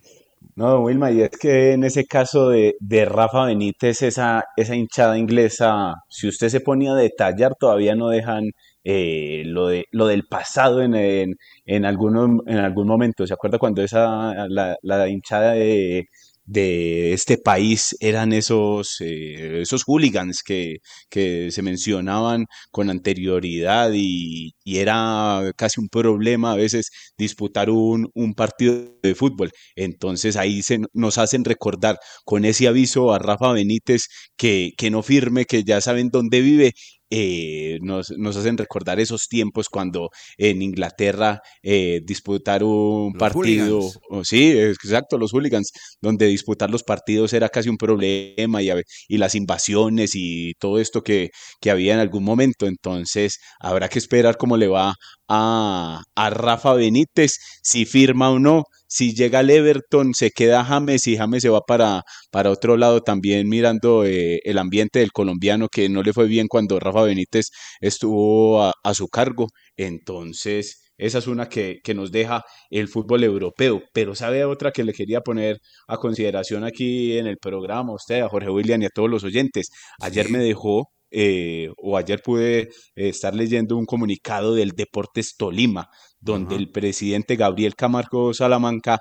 [0.56, 2.76] No, Wilma, y es que en ese caso de,
[3.06, 8.52] Rafa Benítez, esa, esa hinchada inglesa, si usted se ponía a detallar, todavía no dejan
[8.84, 13.26] eh, lo, de, lo del pasado en, en, en, algún, en algún momento.
[13.26, 16.08] ¿Se acuerda cuando esa, la, la hinchada de,
[16.46, 20.78] de este país eran esos, eh, esos hooligans que,
[21.10, 29.16] se mencionaban con anterioridad y, era casi un problema a veces disputar un, partido de
[29.16, 29.52] fútbol.
[29.76, 35.04] Entonces ahí se, nos hacen recordar con ese aviso a Rafa Benítez que, que no
[35.04, 36.74] firme, que ya saben dónde vive
[37.14, 43.82] eh, nos, hacen recordar esos tiempos cuando en Inglaterra eh, disputar un partido,
[44.24, 48.72] sí, exacto, los hooligans, donde disputar los partidos era casi un problema y,
[49.10, 52.66] y las invasiones y todo esto que, que, había en algún momento.
[52.66, 54.96] Entonces, habrá que esperar cómo le va
[55.28, 61.08] a, a Rafa Benítez, si firma o no si llega el Everton, se queda James
[61.08, 65.70] y James se va para, para otro lado también mirando eh, el ambiente del colombiano
[65.70, 69.48] que no le fue bien cuando Rafa Benítez estuvo a, su cargo.
[69.78, 73.82] Entonces, esa es una que, nos deja el fútbol europeo.
[73.94, 78.20] Pero sabe otra que le quería poner a consideración aquí en el programa, a usted,
[78.22, 79.70] a Jorge William y a todos los oyentes.
[80.02, 85.90] Ayer me dejó eh, o ayer pude eh, estar leyendo un comunicado del Deportes Tolima,
[86.22, 89.00] donde el presidente Gabriel Camargo Salamanca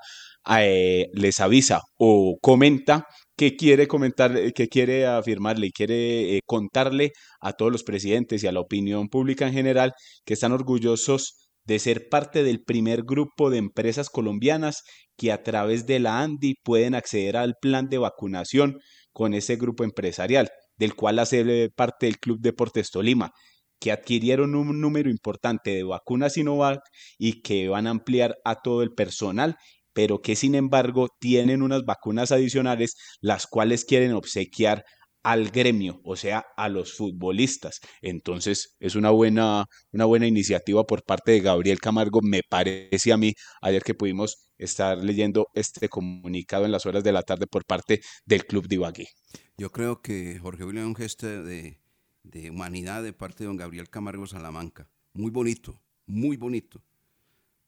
[0.49, 3.05] eh, les avisa o comenta
[3.37, 8.53] que quiere comentar, que quiere afirmarle y quiere contarle a todos los presidentes y a
[8.53, 9.93] la opinión pública en general
[10.25, 14.83] que están orgullosos de ser parte del primer grupo de empresas colombianas
[15.17, 18.79] que a través de la ANDI pueden acceder al plan de vacunación
[19.13, 23.33] con ese grupo empresarial del cual hace parte del Club Deportes Tolima,
[23.81, 26.81] que adquirieron un número importante de vacunas Sinovac
[27.19, 29.57] y que van a ampliar a todo el personal,
[29.93, 34.85] pero que sin embargo tienen unas vacunas adicionales, las cuales quieren obsequiar
[35.23, 37.81] al gremio, o sea, a los futbolistas.
[38.01, 43.17] Entonces, es una buena, una buena iniciativa por parte de Gabriel Camargo, me parece a
[43.17, 47.65] mí, ayer que pudimos estar leyendo este comunicado en las horas de la tarde por
[47.65, 49.07] parte del Club de Ibagué.
[49.59, 51.81] Yo creo que Jorge William un gesto de,
[52.51, 54.89] humanidad de parte de don Gabriel Camargo Salamanca.
[55.13, 56.83] Muy bonito, muy bonito.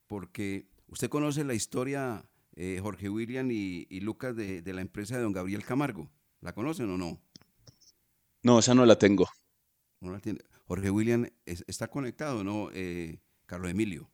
[0.07, 5.33] Porque usted conoce la historia, eh, Jorge William y, Lucas, de, la empresa de don
[5.33, 6.11] Gabriel Camargo.
[6.41, 7.21] ¿La conocen o no?
[8.43, 9.29] No, esa no la tengo.
[10.67, 12.71] Jorge William está conectado, ¿no?
[12.73, 14.11] Eh, Carlos Emilio.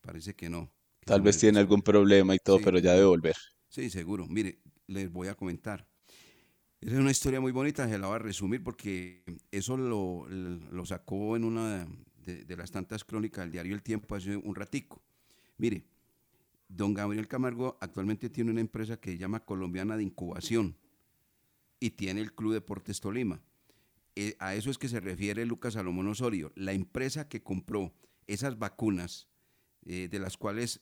[0.00, 0.72] Parece que no.
[1.04, 3.36] Tal vez tiene algún problema y todo, pero ya debe volver.
[3.68, 4.26] Sí, seguro.
[4.26, 5.86] Mire, les voy a comentar.
[6.80, 11.36] Es una historia muy bonita, se la voy a resumir porque eso lo, lo sacó
[11.36, 11.86] en una
[12.24, 15.02] de, de, las tantas crónicas del diario El Tiempo hace un ratico.
[15.58, 15.84] Mire,
[16.68, 20.74] don Gabriel Camargo actualmente tiene una empresa que se llama Colombiana de Incubación
[21.80, 23.42] y tiene el Club Deportes Tolima.
[24.16, 26.50] Eh, a eso es que se refiere Lucas Salomón Osorio.
[26.54, 27.92] La empresa que compró
[28.26, 29.28] esas vacunas,
[29.84, 30.80] eh, de las cuales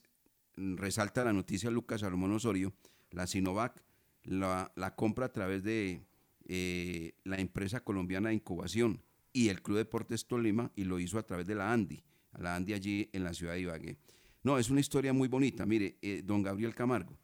[0.55, 2.73] resalta la noticia Lucas Salomón Osorio,
[3.11, 3.83] la Sinovac,
[4.23, 6.01] la, compra a través de
[6.45, 9.01] eh, la empresa colombiana de incubación
[9.33, 12.03] y el Club Deportes Tolima y lo hizo a través de la Andy,
[12.37, 13.97] la Andy allí en la ciudad de Ibagué.
[14.43, 15.65] No, es una historia muy bonita.
[15.65, 17.17] Mire, don Gabriel Camargo,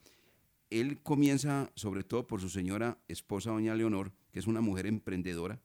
[0.69, 5.59] él comienza sobre todo por su señora esposa, doña Leonor, que es una mujer emprendedora.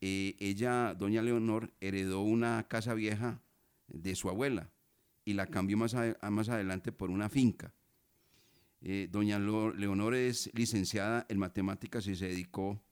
[0.00, 3.40] Eh, ella, doña Leonor, heredó una casa vieja
[3.88, 4.70] de su abuela
[5.24, 5.96] y la cambió más,
[6.30, 7.72] más adelante por una finca.
[8.80, 12.82] Eh, doña Leonor es licenciada en matemáticas y se dedicó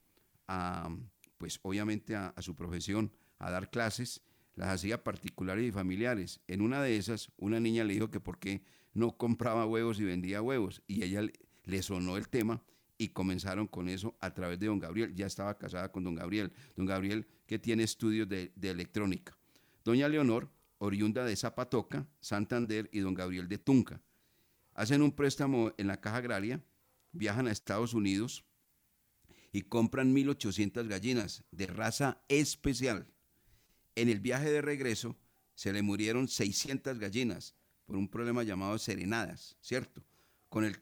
[0.47, 0.89] a,
[1.37, 4.21] pues obviamente a, a su profesión, a dar clases,
[4.55, 6.41] las hacía particulares y familiares.
[6.47, 10.05] En una de esas, una niña le dijo que por qué no compraba huevos y
[10.05, 10.81] vendía huevos.
[10.87, 11.21] Y ella
[11.65, 12.63] le sonó el tema
[12.97, 15.13] y comenzaron con eso a través de don Gabriel.
[15.13, 16.51] Ya estaba casada con don Gabriel.
[16.75, 19.37] Don Gabriel que tiene estudios de, electrónica.
[19.83, 24.01] Doña Leonor, oriunda de Zapatoca, Santander y don Gabriel de Tunca.
[24.75, 26.63] Hacen un préstamo en la caja agraria,
[27.13, 28.45] viajan a Estados Unidos
[29.53, 33.07] y compran 1.800 gallinas de raza especial.
[33.95, 35.17] En el viaje de regreso
[35.53, 40.03] se le murieron 600 gallinas por un problema llamado serenadas, ¿cierto?
[40.49, 40.77] Con el,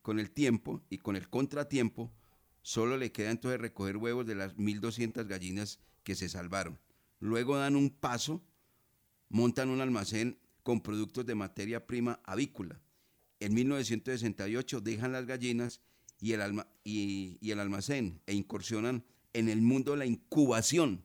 [0.00, 2.10] con el tiempo y con el contratiempo,
[2.62, 6.78] solo le queda entonces recoger huevos de las 1.200 gallinas que se salvaron.
[7.18, 8.42] Luego dan un paso,
[9.28, 12.80] montan un almacén con productos de materia prima avícola.
[13.40, 15.80] En 1968 dejan las gallinas
[16.20, 21.02] y el, y el almacén e incursionan en el mundo de la incubación.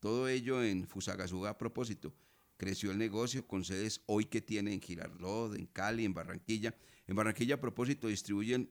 [0.00, 2.14] Todo ello en Fusagasugá a propósito
[2.56, 6.74] creció el negocio con sedes hoy que tiene en Girardot, en Cali, en Barranquilla.
[7.06, 8.70] En Barranquilla, a propósito, distribuyen,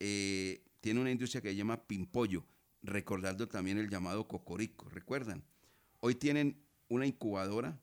[0.00, 2.44] eh, tiene una industria que se llama Pimpollo,
[2.82, 5.42] recordando también el llamado Cocorico, ¿recuerdan?
[6.00, 7.80] Hoy tienen una incubadora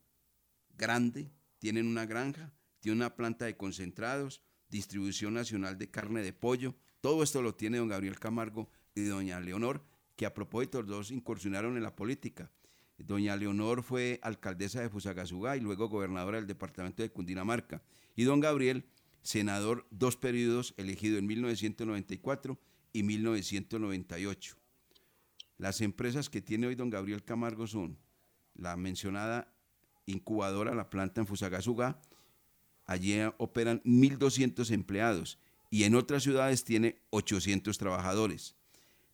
[0.77, 6.75] grande, tienen una granja, tienen una planta de concentrados, distribución nacional de carne de pollo.
[6.99, 9.85] Todo esto lo tiene don Gabriel Camargo y doña Leonor,
[10.17, 12.51] que a propósito los dos incursionaron en la política.
[12.97, 17.81] Doña Leonor fue alcaldesa de Fusagasugá y luego gobernadora del departamento de Cundinamarca.
[18.15, 18.85] Y don Gabriel,
[19.21, 22.59] senador dos periodos, elegido en 1994
[22.93, 24.55] y 1998.
[25.57, 27.97] Las empresas que tiene hoy don Gabriel Camargo son
[28.55, 29.53] la mencionada
[30.05, 31.99] incubadora, la planta en Fusagasugá.
[32.91, 38.57] Allí operan 1.200 empleados y en otras ciudades tiene 800 trabajadores.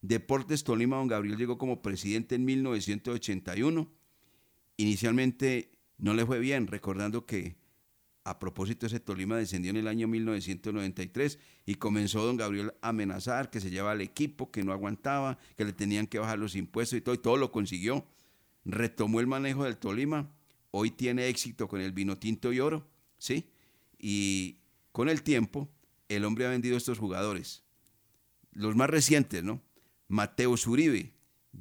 [0.01, 3.87] Deportes Tolima, don Gabriel llegó como presidente en 1981.
[4.77, 7.55] Inicialmente no le fue bien, recordando que
[8.23, 11.37] a propósito ese Tolima descendió en el año 1993
[11.67, 15.65] y comenzó don Gabriel a amenazar que se llevaba al equipo, que no aguantaba, que
[15.65, 18.07] le tenían que bajar los impuestos y todo, y todo lo consiguió.
[18.65, 20.31] Retomó el manejo del Tolima,
[20.71, 22.87] hoy tiene éxito con el vino tinto y oro,
[23.19, 23.45] ¿sí?
[23.97, 24.59] Y
[24.91, 25.69] con el tiempo,
[26.09, 27.63] el hombre ha vendido estos jugadores.
[28.51, 29.61] Los más recientes, ¿no?
[30.07, 31.13] Mateo Uribe,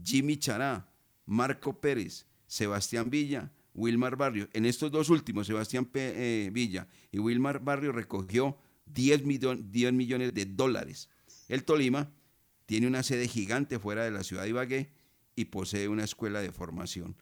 [0.04, 0.88] Jimmy Chará,
[1.24, 4.48] Marco Pérez, Sebastián Villa, Wilmar Barrio.
[4.52, 9.22] En estos dos últimos, Sebastián eh, Villa y Wilmar Barrio recogió 10,
[9.70, 11.10] 10 millones de dólares.
[11.48, 12.10] El Tolima
[12.64, 14.92] tiene una sede gigante fuera de la ciudad de Ibagué
[15.34, 17.16] y posee una escuela de formación.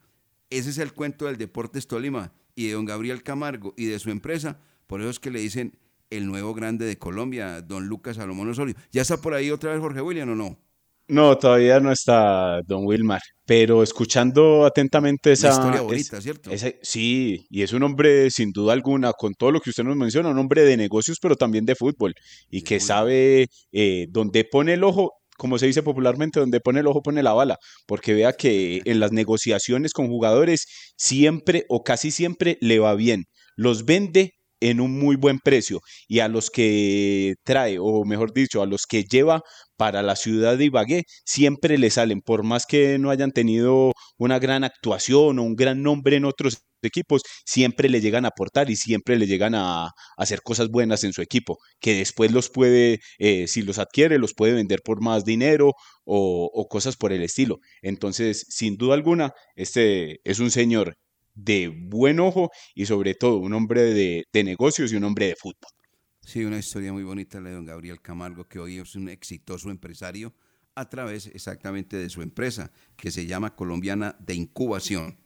[0.50, 4.10] Ese es el cuento del Deportes Tolima y de don Gabriel Camargo y de su
[4.10, 4.60] empresa.
[4.86, 5.78] Por eso es que le dicen
[6.10, 8.74] el nuevo grande de Colombia, don Lucas Salomón Osorio.
[8.92, 10.58] ¿Ya está por ahí otra vez Jorge William o no?
[11.06, 15.48] No, todavía no está Don Wilmar, pero escuchando atentamente esa...
[15.48, 16.50] Una historia bonita, ¿cierto?
[16.80, 20.30] sí, y es un hombre sin duda alguna, con todo lo que usted nos menciona,
[20.30, 22.14] un hombre de negocios, pero también de fútbol,
[22.48, 26.86] y que sabe eh, dónde pone el ojo, como se dice popularmente, donde pone el
[26.86, 30.64] ojo pone la bala, porque vea que en las negociaciones con jugadores
[30.96, 33.24] siempre o casi siempre le va bien,
[33.56, 34.32] los vende
[34.64, 38.86] en un muy buen precio y a los que trae, o mejor dicho, a los
[38.86, 39.42] que lleva
[39.76, 44.38] para la ciudad de Ibagué, siempre le salen, por más que no hayan tenido una
[44.38, 48.76] gran actuación o un gran nombre en otros equipos, siempre le llegan a aportar y
[48.76, 53.46] siempre le llegan a, hacer cosas buenas en su equipo, que después los puede, eh,
[53.48, 55.72] si los adquiere, los puede vender por más dinero
[56.04, 57.58] o, o cosas por el estilo.
[57.82, 60.96] Entonces, sin duda alguna, este es un señor
[61.34, 65.70] de buen ojo y sobre todo un hombre de, negocios y un hombre de fútbol.
[66.20, 69.70] Sí, una historia muy bonita la de don Gabriel Camargo, que hoy es un exitoso
[69.70, 70.32] empresario
[70.74, 75.18] a través exactamente de su empresa, que se llama Colombiana de Incubación.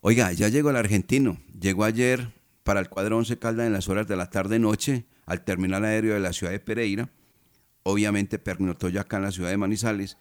[0.00, 1.38] Oiga, ya llegó el argentino.
[1.58, 5.84] Llegó ayer para el cuadro 11 Caldas en las horas de la tarde-noche al terminal
[5.84, 7.10] aéreo de la ciudad de Pereira.
[7.82, 10.16] Obviamente pernoctó ya acá en la ciudad de Manizales.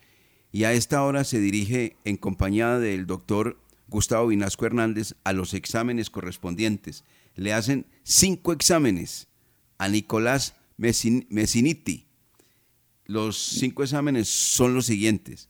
[0.52, 5.54] Y a esta hora se dirige en compañía del doctor Gustavo Vinasco Hernández a los
[5.54, 7.04] exámenes correspondientes.
[7.36, 9.28] Le hacen cinco exámenes
[9.78, 12.08] a Nicolás Messiniti.
[13.06, 15.50] Los cinco exámenes son los siguientes.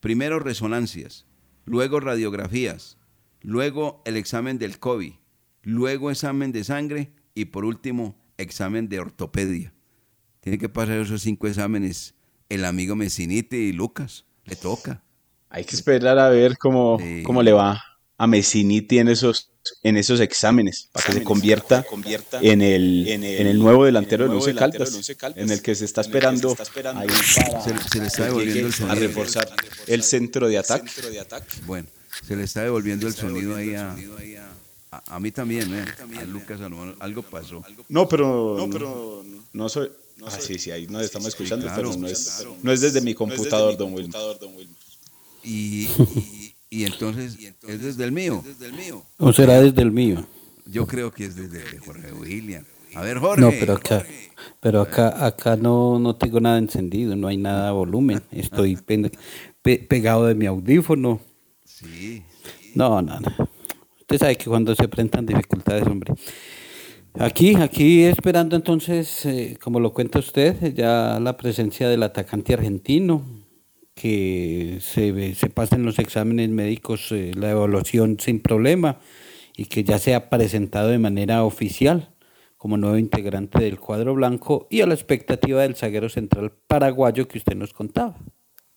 [0.00, 1.26] Primero resonancias,
[1.64, 2.96] luego radiografías,
[3.42, 5.12] luego el examen del COVID,
[5.62, 9.74] luego examen de sangre y por último examen de ortopedia.
[10.40, 12.14] Tiene que pasar esos cinco exámenes
[12.48, 14.26] el amigo Messiniti y Lucas.
[14.44, 15.04] Le toca.
[15.50, 17.84] Hay que esperar a ver cómo, cómo le va
[18.16, 19.50] a Messiniti en esos,
[19.82, 21.84] en esos exámenes para que se convierta,
[22.40, 26.56] en, el, en, el, nuevo delantero de Once Caldas, en el que se está esperando,
[26.94, 28.92] ahí para se, le está devolviendo el sonido.
[28.92, 29.50] a reforzar
[29.86, 30.90] el centro de ataque.
[31.66, 31.88] Bueno,
[32.26, 33.96] se le está devolviendo el sonido ahí a,
[34.90, 35.84] a, mí también, ¿eh?
[36.20, 36.60] A Lucas
[37.00, 37.64] algo pasó.
[37.88, 39.90] No, pero no, pero no soy
[40.26, 43.76] ah, sí, sí, ahí nos estamos escuchando, pero no es, no es desde mi computador,
[43.76, 44.14] don Wilmer.
[45.42, 45.88] Y,
[46.68, 48.42] y, entonces, es desde el mío.
[49.18, 50.26] ¿O será desde el mío?
[50.66, 52.64] Yo creo que es desde Jorge William.
[52.94, 53.40] A ver, Jorge.
[53.40, 54.04] No, pero acá,
[54.60, 58.22] pero acá, acá no, no tengo nada encendido, no hay nada de volumen.
[58.32, 58.76] Estoy
[59.62, 61.20] pegado de mi audífono.
[61.64, 62.22] Sí.
[62.74, 63.48] No, no, no.
[64.00, 66.14] Usted sabe que cuando se enfrentan dificultades, hombre.
[67.14, 73.24] Aquí, aquí esperando entonces, eh, como lo cuenta usted, ya la presencia del atacante argentino,
[74.00, 78.98] que se, se pasen los exámenes médicos, eh, la evaluación sin problema
[79.54, 82.08] y que ya sea presentado de manera oficial
[82.56, 87.36] como nuevo integrante del cuadro blanco y a la expectativa del zaguero central paraguayo que
[87.36, 88.16] usted nos contaba.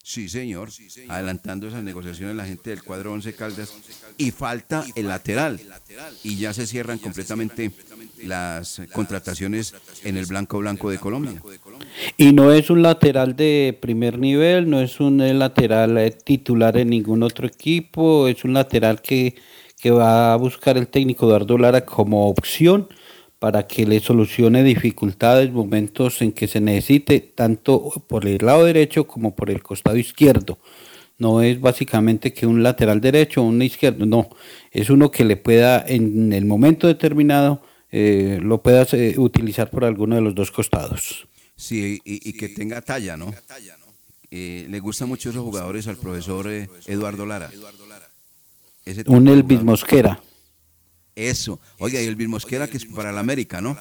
[0.05, 0.67] Sí, señor.
[1.07, 3.73] Adelantando esas negociaciones la gente del cuadro 11 Caldas.
[4.17, 5.61] Y falta el lateral.
[6.23, 7.71] Y ya se cierran completamente
[8.21, 9.73] las contrataciones
[10.03, 11.41] en el Blanco Blanco de Colombia.
[12.17, 16.89] Y no es un lateral de primer nivel, no es un lateral eh, titular en
[16.89, 19.35] ningún otro equipo, es un lateral que,
[19.79, 22.89] que va a buscar el técnico Eduardo Lara como opción
[23.43, 29.05] para que le solucione dificultades, momentos en que se necesite, tanto por el lado derecho
[29.05, 30.59] como por el costado izquierdo.
[31.17, 34.29] No es básicamente que un lateral derecho o un izquierdo, no,
[34.71, 39.83] es uno que le pueda en el momento determinado eh, lo pueda eh, utilizar por
[39.83, 41.27] alguno de los dos costados.
[41.57, 43.33] Sí, y, que tenga talla, ¿no?
[44.31, 46.49] Eh, le gustan mucho esos jugadores al profesor
[46.85, 47.51] Eduardo Lara.
[49.07, 50.21] un Elvis Mosquera.
[51.15, 51.59] Eso.
[51.77, 53.77] Oiga, y el Mosquera que es para la América, ¿no?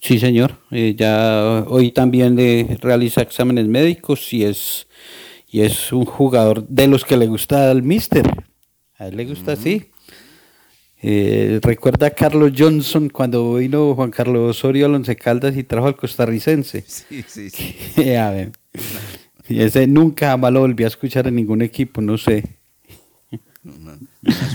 [0.00, 0.58] Sí, señor.
[0.70, 4.88] Eh, ya hoy también le realiza exámenes médicos y es
[5.50, 8.28] y es un jugador de los que le gusta al Mister.
[8.98, 9.90] A él le gusta así.
[11.00, 15.86] Eh, recuerda a Carlos Johnson cuando vino Juan Carlos Osorio a Once Caldas y trajo
[15.86, 16.84] al costarricense.
[16.86, 17.76] Sí, sí, sí.
[19.50, 22.58] Y ese nunca más lo volví a escuchar en ningún equipo, no sé.
[23.64, 23.98] una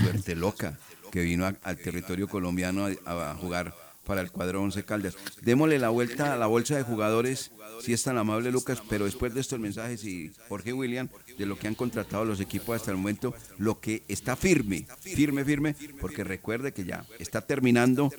[0.00, 0.78] suerte loca
[1.14, 3.72] que vino al territorio colombiano a, jugar
[4.04, 5.14] para el cuadro 11 Caldas.
[5.42, 9.32] Démosle la vuelta a la bolsa de jugadores, si es tan amable Lucas, pero después
[9.32, 11.08] de estos mensajes y Jorge William,
[11.38, 15.44] de lo que han contratado los equipos hasta el momento, lo que está firme, firme,
[15.44, 18.12] firme, porque recuerde que ya está terminando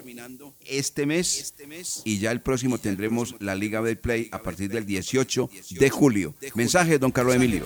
[0.65, 1.53] este mes
[2.05, 6.33] y ya el próximo tendremos la Liga del Play a partir del 18 de julio.
[6.55, 7.65] Mensaje, don Carlos Emilio.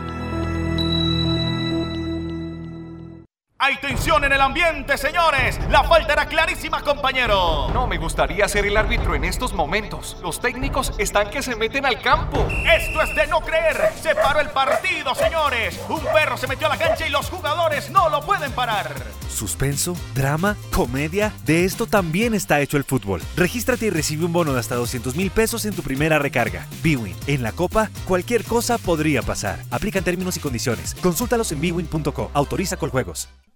[3.63, 5.59] Hay tensión en el ambiente, señores.
[5.69, 7.69] La falta era clarísima, compañero.
[7.71, 10.17] No me gustaría ser el árbitro en estos momentos.
[10.23, 12.43] Los técnicos están que se meten al campo.
[12.49, 13.93] Esto es de no creer.
[14.01, 15.79] Se paró el partido, señores.
[15.89, 18.95] Un perro se metió a la cancha y los jugadores no lo pueden parar.
[19.29, 21.31] Suspenso, drama, comedia.
[21.45, 23.21] De esto también está hecho el fútbol.
[23.35, 26.65] Regístrate y recibe un bono de hasta 200 mil pesos en tu primera recarga.
[26.81, 27.15] Bwin.
[27.27, 29.59] En la Copa, cualquier cosa podría pasar.
[29.69, 30.95] Aplican términos y condiciones.
[30.95, 32.31] Consúltalos en bwin.co.
[32.33, 33.29] Autoriza con juegos.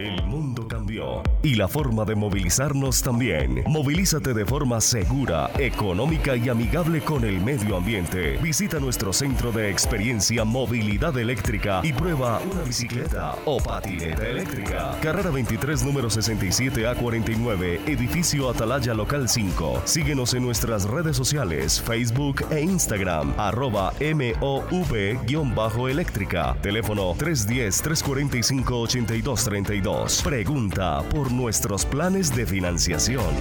[0.00, 3.62] El mundo cambió y la forma de movilizarnos también.
[3.66, 8.38] Movilízate de forma segura, económica y amigable con el medio ambiente.
[8.38, 14.96] Visita nuestro centro de experiencia Movilidad Eléctrica y prueba una bicicleta o patineta eléctrica.
[15.02, 19.82] Carrera 23, número 67A49, edificio Atalaya Local 5.
[19.84, 26.56] Síguenos en nuestras redes sociales, Facebook e Instagram, arroba MOV-eléctrica.
[26.62, 29.89] Teléfono 310-345-8232.
[30.22, 33.34] Pregunta por nuestros planes de financiación.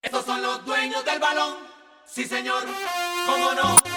[0.00, 1.54] Estos son los dueños del balón.
[2.06, 2.62] Sí, señor.
[3.26, 3.91] ¿Cómo no?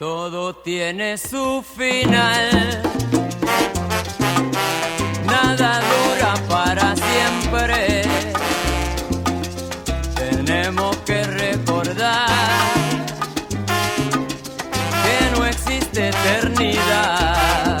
[0.00, 2.80] Todo tiene su final.
[5.26, 8.04] Nada dura para siempre.
[10.14, 12.30] Tenemos que recordar
[15.04, 17.78] que no existe eternidad.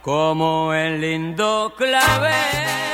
[0.00, 2.93] Como el lindo clavel.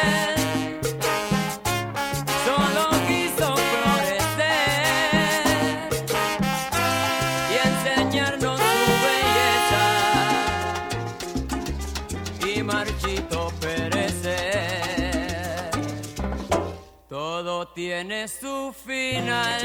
[18.01, 19.61] Tiene su final.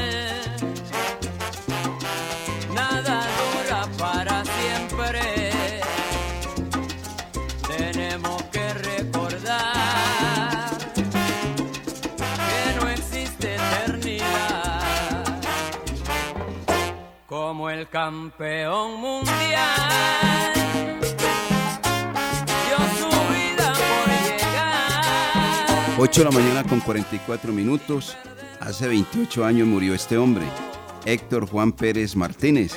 [2.74, 5.52] Nada dura para siempre.
[7.66, 9.56] Tenemos que recordar
[12.48, 15.40] que no existe eternidad
[17.26, 19.46] como el campeón mundial.
[25.98, 28.14] 8 de la mañana con 44 minutos.
[28.60, 30.44] Hace 28 años murió este hombre,
[31.06, 32.74] Héctor Juan Pérez Martínez,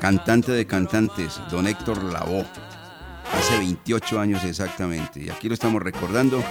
[0.00, 2.46] cantante de cantantes, don Héctor Lavoe.
[3.34, 5.20] Hace 28 años exactamente.
[5.20, 6.42] Y aquí lo estamos recordando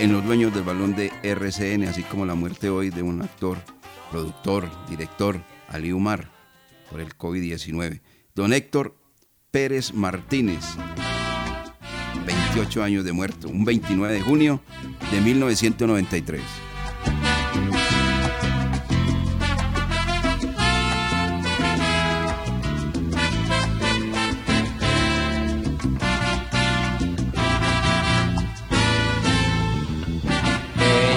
[0.00, 3.58] en Los Dueños del Balón de RCN, así como la muerte hoy de un actor,
[4.10, 6.32] productor, director, Ali Umar,
[6.90, 8.00] por el COVID-19.
[8.34, 8.96] Don Héctor
[9.52, 10.64] Pérez Martínez,
[12.24, 14.60] 28 años de muerto, un 29 de junio
[15.10, 16.40] de 1993.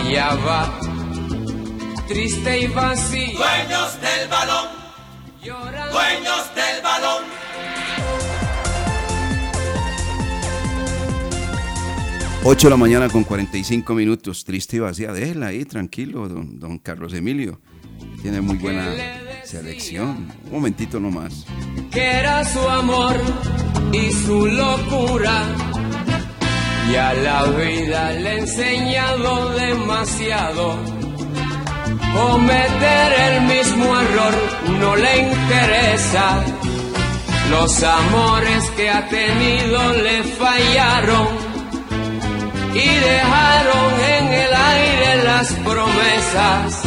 [0.08, 0.80] Ella va
[2.08, 4.68] triste y vacía, dueños del balón,
[5.44, 6.56] llorando, dueños
[12.50, 15.12] 8 de la mañana con 45 minutos, triste y vacía.
[15.12, 17.60] Déjela ahí, tranquilo, don, don Carlos Emilio.
[18.22, 18.86] Tiene muy buena
[19.44, 20.32] selección.
[20.46, 21.46] Un momentito nomás.
[21.92, 23.18] Que era su amor
[23.92, 25.44] y su locura.
[26.90, 30.78] Y a la vida le he enseñado demasiado.
[32.16, 34.34] Cometer el mismo error
[34.80, 36.46] no le interesa.
[37.52, 41.37] Los amores que ha tenido le fallaron
[42.78, 46.82] y dejaron en el aire las promesas.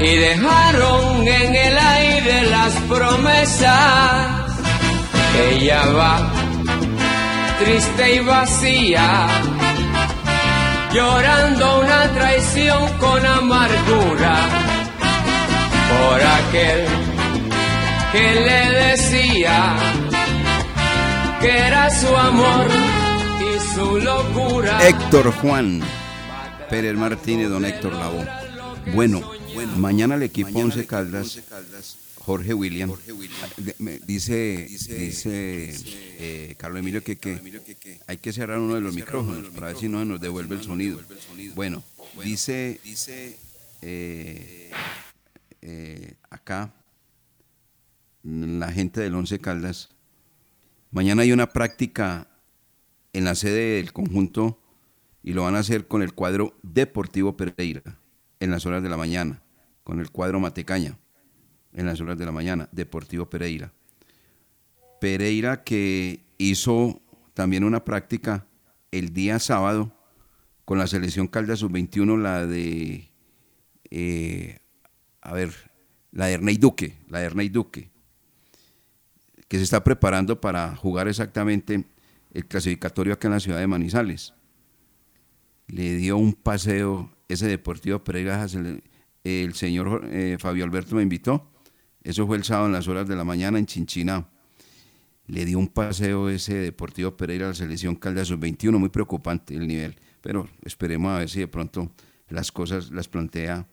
[0.00, 4.52] Y dejaron en el aire las promesas.
[5.50, 6.18] Ella va
[7.60, 9.26] triste y vacía,
[10.92, 14.36] llorando una traición con amargura
[15.92, 16.86] por aquel
[18.12, 19.76] que le decía
[21.40, 22.91] que era su amor
[23.74, 24.86] su locura.
[24.88, 25.80] Héctor Juan
[26.68, 28.26] Pérez Martínez, don Héctor Lavoe.
[28.94, 29.20] Bueno,
[29.76, 31.38] mañana el equipo Once Caldas,
[32.16, 32.92] Jorge William,
[33.78, 35.74] me- dice, dice
[36.18, 39.88] eh, Carlos Emilio que, que hay que cerrar uno de los micrófonos para ver si
[39.88, 41.00] no nos devuelve el sonido.
[41.54, 41.82] Bueno,
[42.24, 42.80] dice
[43.82, 44.70] eh,
[45.62, 46.72] eh, acá
[48.22, 49.88] la gente del Once Caldas,
[50.92, 52.28] mañana hay una práctica
[53.12, 54.58] en la sede del conjunto
[55.22, 57.98] y lo van a hacer con el cuadro Deportivo Pereira
[58.40, 59.42] en las horas de la mañana,
[59.84, 60.98] con el cuadro Matecaña
[61.72, 63.72] en las horas de la mañana, Deportivo Pereira.
[65.00, 67.00] Pereira que hizo
[67.34, 68.46] también una práctica
[68.90, 69.92] el día sábado
[70.64, 73.10] con la selección Caldas Sub-21, la de,
[73.90, 74.58] eh,
[75.20, 75.52] a ver,
[76.12, 77.90] la de Ernei Duque, la de Ernei Duque,
[79.48, 81.84] que se está preparando para jugar exactamente
[82.32, 84.34] el clasificatorio acá en la ciudad de Manizales.
[85.68, 88.82] Le dio un paseo ese Deportivo Pereira, se le-
[89.24, 91.50] el señor eh, Fabio Alberto me invitó,
[92.02, 94.28] eso fue el sábado en las horas de la mañana en Chinchiná.
[95.26, 99.68] Le dio un paseo ese Deportivo Pereira a la selección Caldas Sub-21, muy preocupante el
[99.68, 101.92] nivel, pero esperemos a ver si de pronto
[102.28, 103.68] las cosas las plantea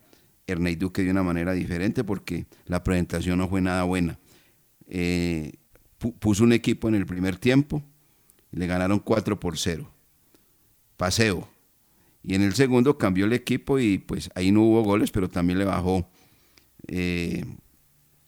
[0.45, 4.19] Ernei Duque de una manera diferente porque la presentación no fue nada buena.
[4.87, 5.53] Eh,
[5.99, 7.83] pu- puso un equipo en el primer tiempo,
[8.51, 9.89] le ganaron 4 por 0.
[10.97, 11.49] Paseo.
[12.23, 15.59] Y en el segundo cambió el equipo y pues ahí no hubo goles, pero también
[15.59, 16.09] le bajó
[16.87, 17.45] eh,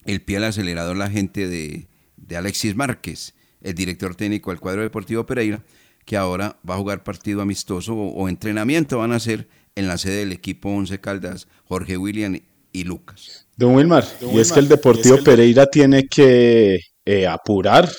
[0.05, 4.82] el pie al acelerador la gente de, de Alexis Márquez, el director técnico del cuadro
[4.82, 5.63] deportivo Pereira,
[6.05, 9.97] que ahora va a jugar partido amistoso o, o entrenamiento van a hacer en la
[9.97, 12.39] sede del equipo Once Caldas, Jorge William
[12.72, 13.47] y Lucas.
[13.57, 17.89] Don Wilmar, y es que el Deportivo Pereira tiene que eh, apurar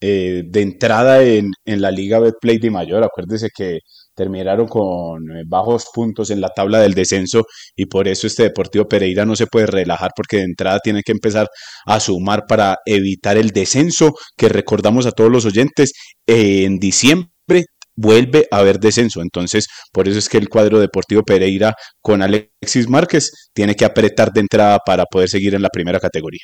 [0.00, 3.04] eh, de entrada en, en la Liga Betplay de Mayor.
[3.04, 3.80] Acuérdese que
[4.14, 7.44] terminaron con eh, bajos puntos en la tabla del descenso
[7.74, 11.12] y por eso este Deportivo Pereira no se puede relajar porque de entrada tiene que
[11.12, 11.48] empezar
[11.86, 15.92] a sumar para evitar el descenso que recordamos a todos los oyentes
[16.26, 17.30] en diciembre
[17.96, 19.22] vuelve a haber descenso.
[19.22, 24.32] Entonces, por eso es que el cuadro Deportivo Pereira con Alexis Márquez tiene que apretar
[24.32, 26.42] de entrada para poder seguir en la primera categoría.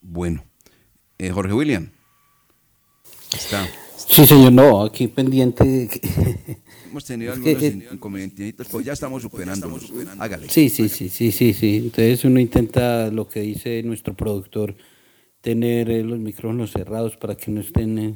[0.00, 0.44] Bueno,
[1.20, 1.90] eh, Jorge William.
[3.32, 3.68] Está.
[4.08, 5.88] Sí, señor, no, aquí pendiente.
[6.90, 9.92] Hemos tenido Es que, algunos eh, inconvenientes, pues ya estamos superándolos.
[10.18, 10.48] Hágale.
[10.48, 11.76] Sí, sí, sí, sí, sí, sí.
[11.76, 14.74] Entonces uno intenta lo que dice nuestro productor,
[15.40, 18.14] tener eh, los micrófonos cerrados para que no estén eh,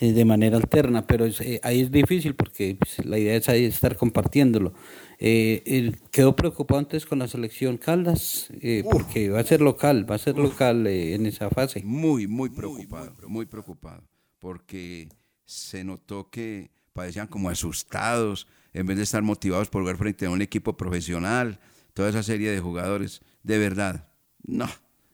[0.00, 3.48] eh, de manera alterna, pero es, eh, ahí es difícil porque pues, la idea es
[3.48, 4.74] ahí estar compartiéndolo.
[5.18, 10.16] Eh, quedó preocupado antes con la selección Caldas, eh, porque va a ser local, va
[10.16, 11.82] a ser local eh, en esa fase.
[11.84, 14.02] Muy, muy preocupado, muy preocupado,
[14.40, 15.08] porque
[15.44, 20.30] se notó que parecían como asustados, en vez de estar motivados por jugar frente a
[20.30, 21.58] un equipo profesional,
[21.92, 24.08] toda esa serie de jugadores, de verdad,
[24.42, 24.68] no,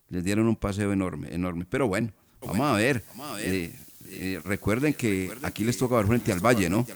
[0.09, 3.05] les dieron un paseo enorme, enorme, pero bueno, vamos a ver,
[3.40, 3.74] Eh,
[4.12, 6.86] eh, recuerden que aquí les toca jugar frente al Valle, ¿no?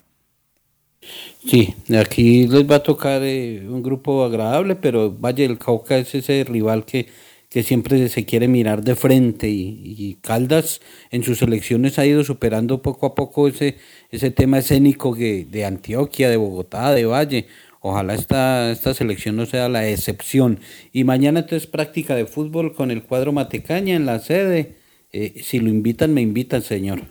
[1.47, 6.15] Sí, aquí les va a tocar eh, un grupo agradable, pero Valle del Cauca es
[6.15, 7.09] ese rival que,
[7.51, 10.81] que siempre se quiere mirar de frente y, y Caldas
[11.11, 13.77] en sus elecciones ha ido superando poco a poco ese,
[14.11, 17.47] ese tema escénico que, de Antioquia, de Bogotá, de Valle.
[17.81, 20.59] Ojalá esta, esta selección no sea la excepción.
[20.91, 24.77] Y mañana entonces práctica de fútbol con el cuadro Matecaña en la sede.
[25.13, 27.03] Eh, si lo invitan, me invitan, señor.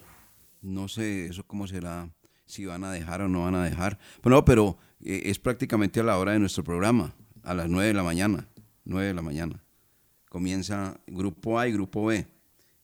[0.64, 2.10] No sé eso cómo será,
[2.54, 3.98] si van a dejar o no van a dejar.
[4.24, 7.94] No, pero eh, es prácticamente a la hora de nuestro programa, a las 9 de
[7.94, 8.48] la mañana.
[8.86, 9.64] 9 de la mañana.
[10.30, 12.28] Comienza grupo A y grupo B.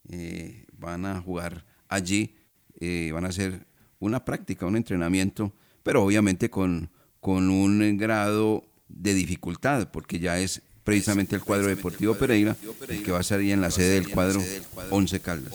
[0.09, 2.35] Eh, van a jugar allí,
[2.79, 3.67] eh, van a hacer
[3.99, 5.53] una práctica, un entrenamiento,
[5.83, 6.89] pero obviamente con,
[7.19, 12.55] con un grado de dificultad, porque ya es precisamente el cuadro deportivo Pereira,
[12.87, 14.41] el que va a salir en la sede del cuadro
[14.89, 15.53] 11 Caldas.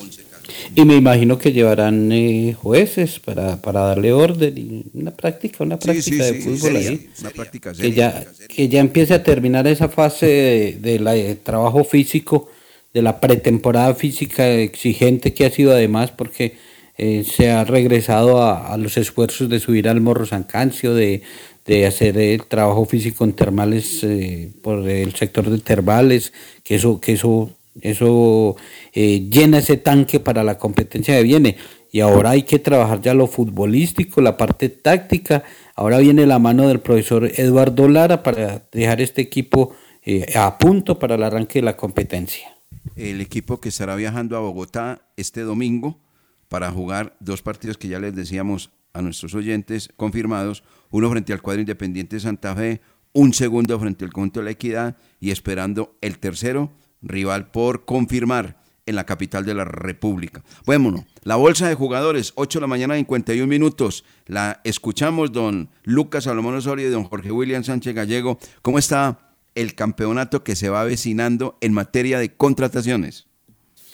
[0.76, 5.78] Y me imagino que llevarán eh, jueces para, para, darle orden y una práctica, una
[5.78, 7.10] práctica de fútbol ahí.
[7.20, 12.48] Una práctica que ya, que ya empiece a terminar esa fase de, trabajo físico,
[12.92, 16.56] de la pretemporada física exigente que ha sido además porque
[16.96, 21.22] eh, se ha regresado a, a, los esfuerzos de subir al Morro San Cancio, de,
[21.64, 27.00] de hacer el trabajo físico en termales eh, por el sector de termales, que eso,
[27.00, 27.50] que eso,
[27.80, 28.56] eso
[28.92, 31.56] eh, llena ese tanque para la competencia que viene.
[31.90, 35.44] Y ahora hay que trabajar ya lo futbolístico, la parte táctica.
[35.76, 40.98] Ahora viene la mano del profesor Eduardo Lara para dejar este equipo eh, a punto
[40.98, 42.48] para el arranque de la competencia.
[42.96, 46.00] El equipo que estará viajando a Bogotá este domingo
[46.48, 50.62] para jugar dos partidos que ya les decíamos a nuestros oyentes confirmados,
[50.94, 52.80] uno frente al cuadro Independiente de Santa Fe,
[53.12, 56.70] un segundo frente al conjunto de la Equidad y esperando el tercero,
[57.02, 60.44] rival por confirmar en la capital de la República.
[60.66, 64.04] Bueno, la bolsa de jugadores, 8 de la mañana, 51 minutos.
[64.26, 68.38] La escuchamos, don Lucas Salomón Osorio y don Jorge William Sánchez Gallego.
[68.62, 73.26] ¿Cómo está el campeonato que se va avecinando en materia de contrataciones?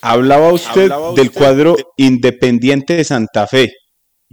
[0.03, 3.73] Hablaba usted, del cuadro Independiente de Santa Fe.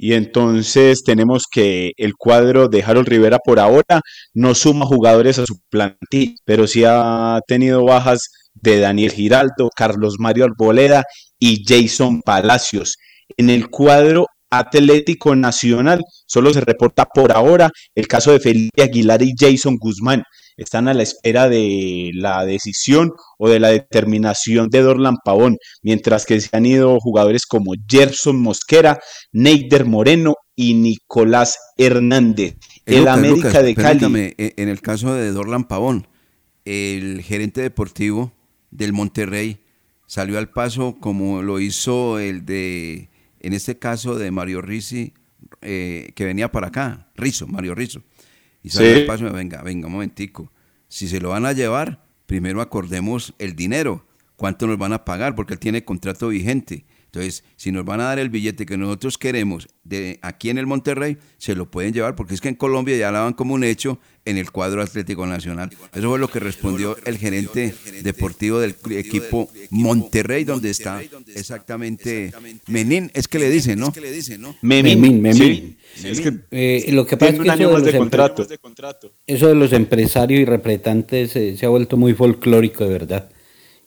[0.01, 4.01] Y entonces tenemos que el cuadro de Harold Rivera por ahora
[4.33, 8.21] no suma jugadores a su plantilla, pero sí ha tenido bajas
[8.55, 11.03] de Daniel Giraldo, Carlos Mario Arboleda
[11.41, 12.95] y Jason Palacios.
[13.37, 19.21] En el cuadro Atlético Nacional solo se reporta por ahora el caso de Felipe Aguilar
[19.23, 20.23] y Jason Guzmán
[20.59, 26.27] están a la espera de la decisión o de la determinación de Dorlan Pavón, mientras
[26.27, 28.99] que se han ido jugadores como Gerson Mosquera,
[29.33, 32.57] Neider Moreno y Nicolás Hernández.
[32.85, 34.35] el América de Cali.
[34.37, 36.09] E, en el caso de Dorlan Pavón,
[36.65, 38.33] el gerente deportivo
[38.71, 39.61] del Monterrey
[40.07, 45.13] salió al paso como lo hizo el de, en este caso de Mario Rizzi,
[45.63, 48.03] eh, que venía para acá, Rizzo, Mario Rizzo
[48.69, 50.53] y sale paso, venga, venga, un momentico.
[50.89, 54.07] Si se lo van a llevar, primero acordemos el dinero,
[54.37, 56.85] cuánto nos van a pagar, porque él tiene contrato vigente.
[57.09, 60.67] Entonces, si nos van a dar el billete que nosotros queremos de aquí en el
[60.67, 63.65] Monterrey, se lo pueden llevar, porque es que en Colombia ya la van como un
[63.65, 65.71] hecho en el cuadro Atlético Nacional.
[65.95, 71.01] Eso fue lo que respondió el gerente deportivo del equipo Monterrey, donde está
[71.35, 72.31] exactamente
[72.67, 73.95] Menín, es que le dicen, ¿no?
[74.61, 75.79] Menín, Menín.
[76.51, 77.97] Eh, lo que pasa es que eso de,
[78.59, 79.15] contrato.
[79.27, 83.31] eso de los empresarios y representantes eh, se ha vuelto muy folclórico, de verdad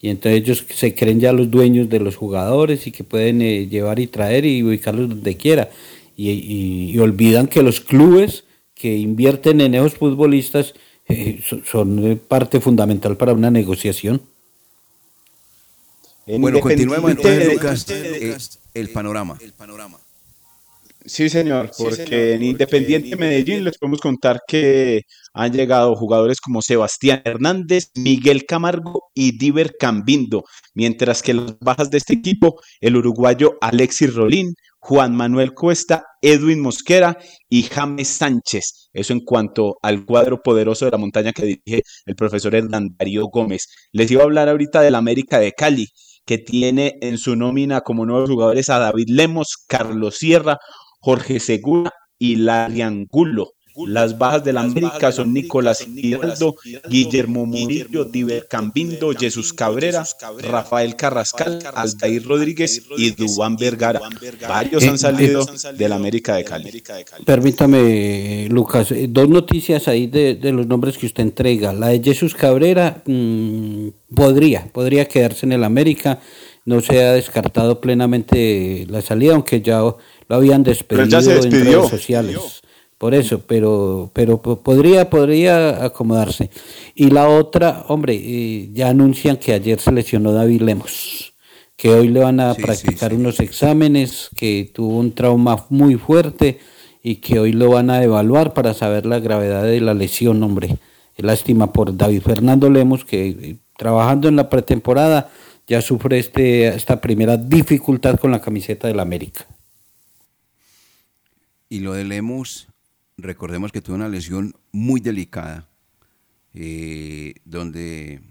[0.01, 3.67] y entonces ellos se creen ya los dueños de los jugadores y que pueden eh,
[3.67, 5.69] llevar y traer y ubicarlos donde quiera.
[6.17, 8.43] Y, olvidan que los clubes
[8.75, 10.73] que invierten en esos futbolistas
[11.07, 14.21] eh, son, eh, parte fundamental para una negociación.
[16.25, 19.37] bueno, continuemos entonces, Lucas, el panorama.
[19.41, 19.99] El panorama.
[21.05, 27.21] Sí, señor, porque en Independiente Medellín les podemos contar que han llegado jugadores como Sebastián
[27.25, 33.53] Hernández, Miguel Camargo y Diver Cambindo, mientras que las bajas de este equipo, el uruguayo
[33.61, 37.17] Alexis Rolín, Juan Manuel Cuesta, Edwin Mosquera
[37.47, 38.89] y James Sánchez.
[38.93, 43.27] Eso en cuanto al cuadro poderoso de la montaña que dirige el profesor Hernán Darío
[43.27, 43.67] Gómez.
[43.91, 45.87] Les iba a hablar ahorita del América de Cali,
[46.25, 50.57] que tiene en su nómina como nuevos jugadores a David Lemos, Carlos Sierra,
[50.99, 53.51] Jorge Segura y Lariangulo.
[53.75, 56.57] Las bajas de la América son Nicolás Hidalgo,
[56.89, 60.05] Guillermo Murillo, Diver Cambindo, Jesús Cabrera,
[60.39, 64.01] Rafael Carrascal, Aldair Rodríguez y Dubán Vergara.
[64.47, 66.83] Varios han eh, salido eh, de la América de Cali.
[67.25, 71.73] Permítame, Lucas, eh, dos noticias ahí de, los nombres que usted entrega.
[71.73, 76.19] La de Jesús Cabrera mm, podría, podría quedarse en el América.
[76.65, 79.97] No se ha descartado plenamente la salida, aunque ya lo
[80.29, 82.61] habían despedido en redes sociales.
[83.01, 86.51] Por eso, pero, pero podría, podría acomodarse.
[86.93, 91.33] Y la otra, hombre, eh, ya anuncian que ayer se lesionó David Lemos,
[91.75, 96.59] que hoy le van a practicar unos exámenes, que tuvo un trauma muy fuerte
[97.01, 100.77] y que hoy lo van a evaluar para saber la gravedad de la lesión, hombre.
[101.17, 105.31] Lástima por David Fernando Lemos, que eh, trabajando en la pretemporada
[105.65, 109.47] ya sufre este, esta primera dificultad con la camiseta del América.
[111.67, 112.67] Y lo de Lemus,
[113.21, 115.67] recordemos que tuvo una lesión muy delicada,
[116.53, 118.21] eh, donde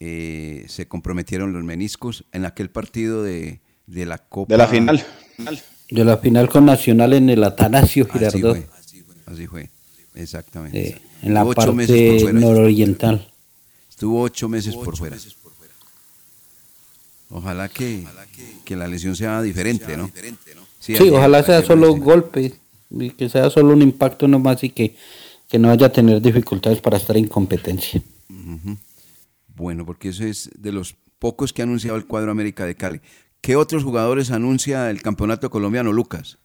[0.00, 4.52] eh, se comprometieron los meniscos en aquel partido de, de la Copa.
[4.52, 5.04] De la final.
[5.90, 8.56] De la final con Nacional en el Atanasio Así Girardot.
[8.56, 8.68] fue,
[9.26, 9.70] así fue,
[10.14, 10.94] exactamente.
[10.94, 12.40] Sí, en la Estuvo parte por fuera.
[12.40, 13.32] nororiental.
[13.88, 15.16] Estuvo ocho meses por fuera.
[17.30, 18.04] Ojalá que,
[18.64, 20.10] que la lesión sea diferente, ¿no?
[20.78, 22.54] Sí, ojalá sea solo lo un golpe
[22.98, 24.96] y que sea solo un impacto nomás y que,
[25.48, 28.02] que no vaya a tener dificultades para estar en competencia.
[29.54, 33.00] Bueno, porque eso es de los pocos que ha anunciado el cuadro América de Cali.
[33.40, 36.38] ¿Qué otros jugadores anuncia el campeonato colombiano, Lucas?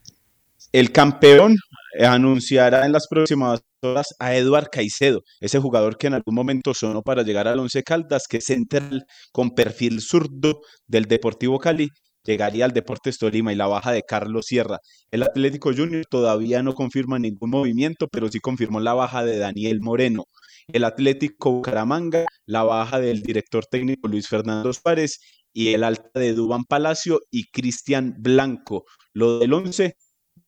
[0.71, 1.55] El campeón
[1.99, 7.01] anunciará en las próximas horas a Eduard Caicedo, ese jugador que en algún momento sonó
[7.01, 11.89] para llegar al Once Caldas, que es central con perfil zurdo del Deportivo Cali,
[12.23, 14.79] llegaría al Deportes Tolima y la baja de Carlos Sierra.
[15.11, 19.79] El Atlético Junior todavía no confirma ningún movimiento, pero sí confirmó la baja de Daniel
[19.81, 20.25] Moreno.
[20.67, 25.19] El Atlético Bucaramanga, la baja del director técnico Luis Fernando Suárez
[25.53, 28.85] y el alta de Dubán Palacio y Cristian Blanco.
[29.13, 29.95] Lo del 11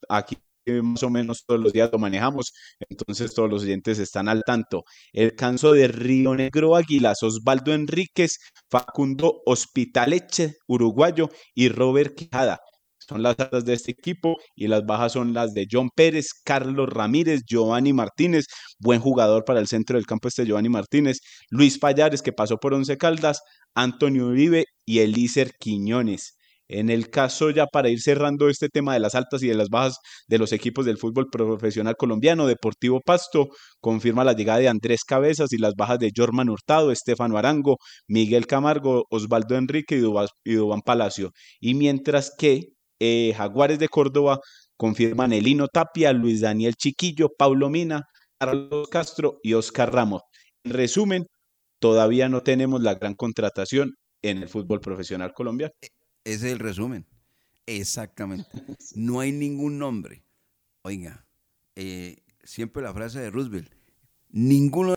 [0.10, 0.38] aquí
[0.84, 2.54] más o menos todos los días lo manejamos,
[2.90, 4.84] entonces todos los oyentes están al tanto.
[5.14, 8.38] El canso de Río Negro Águilas, Osvaldo Enríquez,
[8.70, 12.60] Facundo Hospitaleche, uruguayo, y Robert Quijada.
[13.08, 16.88] Son las altas de este equipo y las bajas son las de John Pérez, Carlos
[16.90, 18.46] Ramírez, Giovanni Martínez,
[18.80, 22.74] buen jugador para el centro del campo este Giovanni Martínez, Luis Payares que pasó por
[22.74, 23.42] Once Caldas,
[23.74, 26.38] Antonio Uribe y Elícer Quiñones.
[26.72, 29.68] En el caso ya para ir cerrando este tema de las altas y de las
[29.68, 29.98] bajas
[30.28, 33.50] de los equipos del fútbol profesional colombiano, Deportivo Pasto
[33.82, 38.48] confirma la llegada de Andrés Cabezas y las bajas de Jorman Hurtado, Estefano Arango, Miguel
[38.48, 39.96] Camargo, Osvaldo Enrique
[40.46, 41.32] y Dubán Palacio.
[41.60, 42.70] Y mientras que
[43.02, 44.40] eh, Jaguares de Córdoba
[44.78, 48.04] confirman Elino Tapia, Luis Daniel Chiquillo, Paulo Mina,
[48.40, 50.22] Carlos Castro y Oscar Ramos.
[50.64, 51.26] En resumen,
[51.80, 55.74] todavía no tenemos la gran contratación en el fútbol profesional colombiano.
[56.24, 57.06] Ese es el resumen.
[57.66, 58.48] Exactamente.
[58.96, 60.24] No hay ningún nombre.
[60.82, 61.26] Oiga,
[61.76, 63.72] eh, siempre la frase de Roosevelt.
[64.30, 64.90] Ninguno